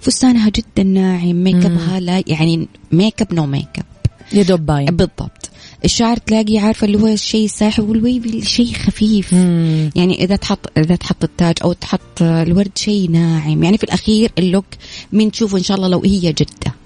فستانها 0.00 0.48
جدا 0.48 0.82
ناعم. 0.82 1.44
make 1.44 1.66
up 1.66 1.89
ها 1.89 2.00
لا 2.00 2.22
يعني 2.26 2.68
make 2.92 3.22
up 3.22 3.34
no 3.34 3.46
make 3.46 3.78
up 3.78 3.84
يا 4.32 4.42
دوب 4.42 4.66
باين. 4.66 4.86
بالضبط. 4.86 5.50
الشعر 5.84 6.16
تلاقي 6.16 6.58
عارفة 6.58 6.84
اللي 6.84 7.02
هو 7.02 7.06
الشيء 7.06 7.44
الساحب 7.44 7.88
وال 7.88 8.07
wavy 8.07 8.44
شيء 8.44 8.72
خفيف. 8.72 9.34
مم. 9.34 9.90
يعني 9.94 10.24
إذا 10.24 10.36
تحط 10.36 10.72
إذا 10.78 10.96
تحط 10.96 11.24
التاج 11.24 11.54
أو 11.64 11.72
تحط 11.72 12.22
الورد 12.22 12.78
شيء 12.78 13.10
ناعم. 13.10 13.62
يعني 13.64 13.78
في 13.78 13.84
الأخير 13.84 14.32
ال 14.38 14.43
look 14.43 14.64
من 15.12 15.30
تشوفه 15.30 15.58
إن 15.58 15.62
شاء 15.62 15.76
الله 15.76 15.88
لو 15.88 16.02
هي 16.04 16.32
جدة. 16.32 16.81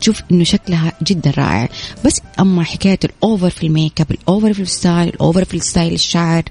تشوف 0.00 0.22
إنه 0.32 0.44
شكلها 0.44 0.92
جدا 1.02 1.32
رائع. 1.38 1.68
بس 2.04 2.20
أما 2.40 2.64
حكاية 2.64 2.98
الاوفر 3.04 3.50
في 3.50 3.66
الميك 3.66 4.00
اب 4.00 4.10
الاوفر 4.10 4.52
في 4.52 4.62
الستايل 4.62 5.08
الاوفر 5.08 5.44
في 5.44 5.54
الستايل 5.54 5.92
الشعر 5.92 6.42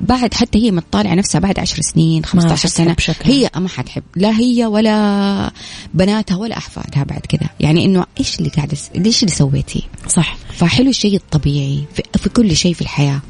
بعد 0.00 0.34
حتى 0.34 0.58
هي 0.58 0.70
متطالعة 0.70 1.14
نفسها 1.14 1.38
بعد 1.38 1.58
10 1.58 1.82
سنين 1.82 2.24
15 2.24 2.68
سنة 2.68 2.96
شكلها. 2.98 3.32
هي 3.32 3.50
ما 3.56 3.68
حتحب. 3.68 4.02
لا 4.16 4.38
هي 4.38 4.66
ولا 4.66 5.52
بناتها 5.94 6.36
ولا 6.36 6.56
أحفادها 6.56 7.04
بعد 7.04 7.20
كذا 7.20 7.48
يعني 7.60 7.84
إنه 7.84 8.06
إيش 8.20 8.38
اللي 8.38 8.50
قاعدة 8.50 8.76
ليش 8.94 9.22
اللي 9.22 9.34
سويتيه 9.34 9.82
صح. 10.08 10.36
فحلو 10.56 10.90
الشيء 10.90 11.16
الطبيعي 11.16 11.84
في, 11.94 12.02
في 12.18 12.28
كل 12.28 12.56
شيء 12.56 12.74
في 12.74 12.80
الحياة. 12.80 13.20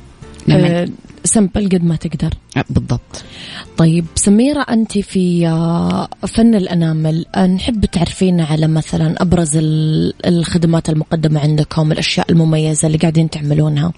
لما 0.48 0.82
أه 0.82 0.88
simple 1.24 1.68
قد 1.68 1.84
ما 1.84 1.96
تقدر 1.96 2.30
بالضبط 2.70 3.24
طيب 3.76 4.04
سميرة 4.14 4.60
أنت 4.60 4.98
في 4.98 5.48
آه، 5.48 6.08
فن 6.26 6.54
الأنامل 6.54 7.26
آه، 7.34 7.46
نحب 7.46 7.84
تعرفينا 7.84 8.44
على 8.44 8.66
مثلا 8.66 9.22
أبرز 9.22 9.56
ال- 9.56 10.14
الخدمات 10.26 10.88
المقدمة 10.90 11.40
عندكم 11.40 11.92
الأشياء 11.92 12.30
المميزة 12.32 12.86
اللي 12.86 12.98
قاعدين 12.98 13.30
تعملونها 13.30 13.92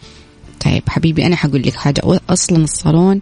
طيب 0.64 0.82
حبيبي 0.88 1.26
أنا 1.26 1.36
حقول 1.36 1.62
لك 1.62 1.74
حاجة 1.74 2.02
أصلا 2.30 2.64
الصالون 2.64 3.20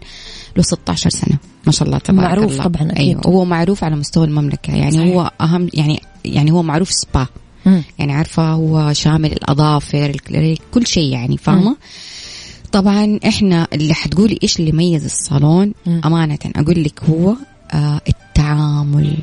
له 0.57 0.63
16 0.63 1.09
سنة 1.09 1.37
ما 1.65 1.71
شاء 1.71 1.87
الله 1.87 1.97
تبارك 1.97 2.23
معروف 2.29 2.51
الله. 2.51 2.63
طبعاً 2.63 2.91
أكيد. 2.91 2.97
أيوه 2.97 3.21
هو 3.25 3.45
معروف 3.45 3.83
على 3.83 3.95
مستوى 3.95 4.25
المملكة 4.25 4.75
يعني 4.75 4.91
صحيح. 4.91 5.15
هو 5.15 5.31
أهم 5.41 5.69
يعني 5.73 6.01
يعني 6.25 6.51
هو 6.51 6.63
معروف 6.63 6.91
سبا 6.91 7.27
مم. 7.65 7.83
يعني 7.99 8.13
عارفة 8.13 8.49
هو 8.51 8.93
شامل 8.93 9.31
الكليريك 10.09 10.61
كل 10.73 10.87
شيء 10.87 11.11
يعني 11.13 11.37
فاهمة 11.37 11.77
طبعا 12.75 13.19
إحنا 13.27 13.67
اللي 13.73 13.93
حتقولي 13.93 14.39
إيش 14.43 14.59
اللي 14.59 14.69
يميز 14.69 15.05
الصالون 15.05 15.73
مم. 15.85 16.01
أمانة 16.05 16.37
أقول 16.55 16.83
لك 16.83 17.03
هو 17.09 17.35
آه 17.73 18.01
التعامل 18.09 19.17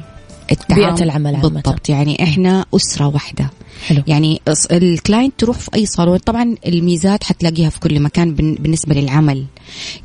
التعامل 0.52 0.94
بيئة 0.94 1.04
العمل. 1.04 1.40
بالضبط 1.40 1.88
يعني 1.88 2.22
إحنا 2.22 2.64
أسرة 2.76 3.06
واحدة 3.06 3.50
حلو. 3.86 4.02
يعني 4.06 4.40
ال 4.72 4.81
client 4.81 5.32
تروح 5.38 5.58
في 5.58 5.70
أي 5.74 5.86
صالون. 5.86 6.16
طبعا 6.18 6.54
الميزات 6.66 7.24
حتلاقيها 7.24 7.70
في 7.70 7.80
كل 7.80 8.00
مكان 8.00 8.34
بالنسبة 8.34 8.94
للعمل. 8.94 9.44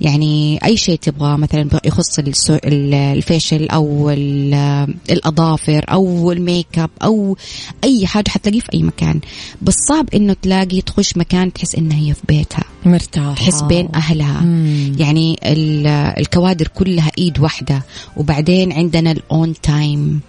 يعني 0.02 0.60
أي 0.66 0.78
شيء 0.78 0.96
تبغاه 1.00 1.36
مثلا 1.38 1.68
يخص 1.86 2.20
ال 2.66 2.80
facial 2.80 3.68
أو 3.70 4.10
ال- 4.10 4.88
الأظافر 5.10 5.86
أو 5.92 6.32
ال 6.32 6.41
make 6.41 6.80
up 6.80 6.90
أو 7.04 7.38
أي 7.84 8.08
حاجة 8.08 8.30
حتلاقيه 8.30 8.60
في 8.60 8.74
أي 8.74 8.84
مكان. 8.84 9.20
بس 9.62 9.76
صعب 9.90 10.10
إنه 10.16 10.36
تلاقي 10.42 10.82
تخش 10.82 11.18
مكان 11.18 11.54
تحس 11.54 11.76
إنها 11.76 11.98
هي 11.98 12.14
في 12.14 12.22
بيتها. 12.28 12.64
مرتاحة. 12.86 13.34
تحس 13.34 13.62
بين 13.62 13.90
أهلها. 13.96 14.42
مم. 14.42 14.96
يعني 15.00 15.40
ال- 15.44 15.88
الكوادر 16.20 16.68
كلها 16.68 17.12
إيد 17.18 17.40
واحدة. 17.40 17.84
وبعدين 18.18 18.72
عندنا 18.72 19.12
ال 19.12 19.26
on 19.26 19.54
time 19.64 20.20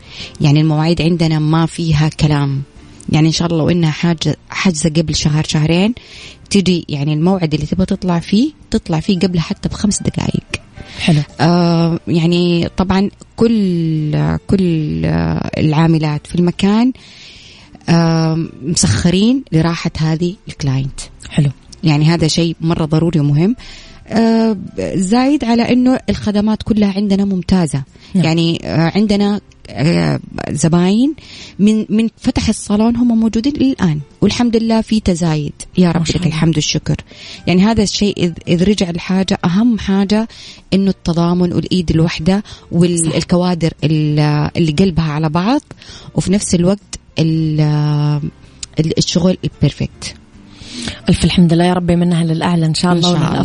يعني 0.40 0.60
المواعيد 0.60 1.02
عندنا 1.02 1.38
ما 1.38 1.66
فيها 1.66 2.08
كلام. 2.08 2.62
يعني 3.08 3.26
إن 3.26 3.32
شاء 3.32 3.48
الله 3.48 3.58
لو 3.58 3.70
انها 3.70 3.90
حاجة 3.90 4.36
حجزه 4.50 4.90
قبل 4.90 5.14
شهر 5.14 5.44
شهرين. 5.44 5.94
تجي 6.50 6.84
يعني 6.88 7.14
الموعد 7.14 7.54
اللي 7.54 7.66
تبغى 7.66 7.86
تطلع 7.86 8.18
فيه 8.18 8.52
تطلع 8.70 9.00
فيه 9.00 9.18
قبل 9.18 9.40
حتى 9.40 9.68
بخمس 9.68 10.02
دقائق. 10.02 10.44
حلو. 11.00 11.20
آه 11.40 12.00
يعني 12.08 12.68
طبعا 12.76 13.10
كل 13.36 14.36
كل 14.46 15.04
آه 15.04 15.50
العاملات 15.58 16.26
في 16.26 16.34
المكان 16.34 16.92
آه 17.88 18.48
مسخرين 18.62 19.44
لراحة 19.52 19.90
هذه 19.98 20.34
الكلاينت. 20.48 21.00
حلو. 21.30 21.50
يعني 21.84 22.04
هذا 22.04 22.28
شيء 22.28 22.56
مرة 22.60 22.84
ضروري 22.84 23.20
ومهم. 23.20 23.56
آه، 24.10 24.56
زايد 24.94 25.44
على 25.44 25.72
إنه 25.72 25.98
الخدمات 26.08 26.62
كلها 26.62 26.92
عندنا 26.96 27.24
ممتازة. 27.24 27.82
نعم. 28.14 28.24
يعني 28.24 28.60
آه، 28.64 28.92
عندنا 28.94 29.40
زباين 30.50 31.14
من 31.58 31.86
من 31.88 32.08
فتح 32.18 32.48
الصالون 32.48 32.96
هم 32.96 33.20
موجودين 33.20 33.56
الآن. 33.56 34.00
والحمد 34.20 34.56
لله 34.56 34.80
في 34.80 35.00
تزايد. 35.00 35.52
يا 35.78 35.90
رب 35.90 36.02
لك. 36.02 36.26
الحمد 36.26 36.54
والشكر. 36.56 36.96
يعني 37.46 37.62
هذا 37.62 37.82
الشيء 37.82 38.24
إذ 38.24 38.32
إذ 38.48 38.64
رجع 38.68 38.90
الحاجة 38.90 39.38
أهم 39.44 39.78
حاجة 39.78 40.28
إنه 40.74 40.90
التضامن 40.90 41.52
والإيد 41.52 41.90
الوحدة 41.90 42.42
والكوادر 42.72 43.72
اللي 43.84 44.72
قلبها 44.78 45.12
على 45.12 45.28
بعض 45.28 45.60
وفي 46.14 46.32
نفس 46.32 46.54
الوقت 46.54 46.98
ال- 47.18 48.20
الشغل 48.98 49.38
البيرفكت 49.44 50.14
ألف 51.08 51.24
الحمد 51.24 51.52
لله 51.52 51.64
يا 51.64 51.72
ربي 51.72 51.96
منها 51.96 52.24
للأعلى 52.24 52.66
إن 52.66 52.74
شاء 52.74 52.92
الله 52.92 53.40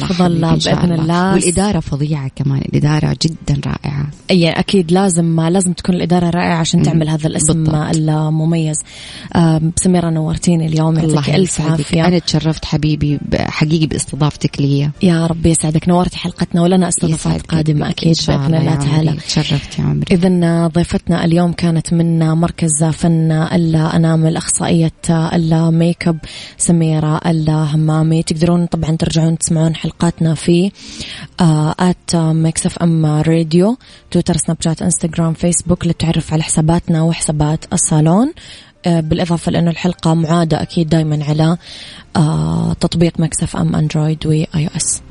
إن 0.54 0.60
شاء 0.60 0.76
بإذن 0.76 0.92
الله 0.92 1.34
والإدارة 1.34 1.80
فظيعة 1.80 2.32
كمان 2.36 2.62
الإدارة 2.62 3.16
جدا 3.22 3.62
رائعة 3.66 4.08
أي 4.32 4.50
أكيد 4.50 4.92
لازم 4.92 5.42
لازم 5.42 5.74
تكون 5.74 5.96
الإدارة 5.96 6.30
رائعة 6.30 6.56
عشان. 6.56 6.84
تعمل 6.84 7.10
هذا 7.10 7.28
الاسم 7.28 7.64
بالضبط. 7.64 7.96
المميز 7.96 8.78
سميرة 9.76 10.10
نورتيني 10.10 10.66
اليوم 10.66 11.00
يعطيك 11.00 11.30
ألف. 11.30 11.62
عافية 11.62 12.08
أنا 12.08 12.20
تشرفت 12.20 12.66
حبيبي 12.66 13.20
حقيقي 13.40 13.86
باستضافتك 13.86 14.62
لي 14.62 14.90
يا 15.04 15.28
رب 15.28 15.46
يسعدك 15.46 15.90
نورتي 15.90 16.18
حلقتنا 16.18 16.62
ولنا 16.62 16.88
أستضافات. 16.88 17.42
قادمة 17.42 17.90
أكيد 17.90 18.18
بإذن 18.28 18.46
الله 18.46 18.60
الله 18.60 18.76
تعالى. 18.76 19.12
تشرفت 19.28 19.80
يا 19.80 19.84
عمري 19.84 20.06
إذا 20.12 20.68
ضيفتنا 20.68 21.26
اليوم 21.26 21.52
كانت 21.52 21.94
من 21.94 22.32
مركز 22.32 22.84
فن 22.84 23.32
الأنامل 23.32 24.38
أخصائية 24.38 24.92
ال 25.10 25.29
make 25.29 26.08
up 26.08 26.18
سميرة 26.58 27.22
الهمامي 27.54 28.24
تقدرون 28.24 28.66
طبعا 28.66 28.96
ترجعون 28.96 29.38
تسمعون 29.38 29.76
حلقاتنا 29.76 30.36
في 30.36 30.72
at 31.80 32.16
Mix 32.16 32.66
FM 32.66 33.06
Radio 33.06 33.78
تويتر 34.12 34.38
سناب 34.38 34.58
شات 34.60 34.82
إنستغرام 34.82 35.34
فيسبوك 35.34 35.88
للتعرف 35.88 36.34
على 36.34 36.44
حساباتنا 36.44 37.02
وحسابات 37.02 37.66
الصالون. 37.74 38.34
آه، 38.86 39.00
بالإضافة 39.00 39.52
لأنه 39.52 39.72
الحلقة 39.72 40.14
معادة 40.14 40.62
أكيد 40.62 40.90
دايما 40.90 41.26
على 41.26 41.58
آه، 42.16 42.74
تطبيق 42.74 43.20
Mix 43.20 43.56
FM 43.56 43.76
Android 43.76 44.26
و 44.26 44.48
iOS 44.56 45.02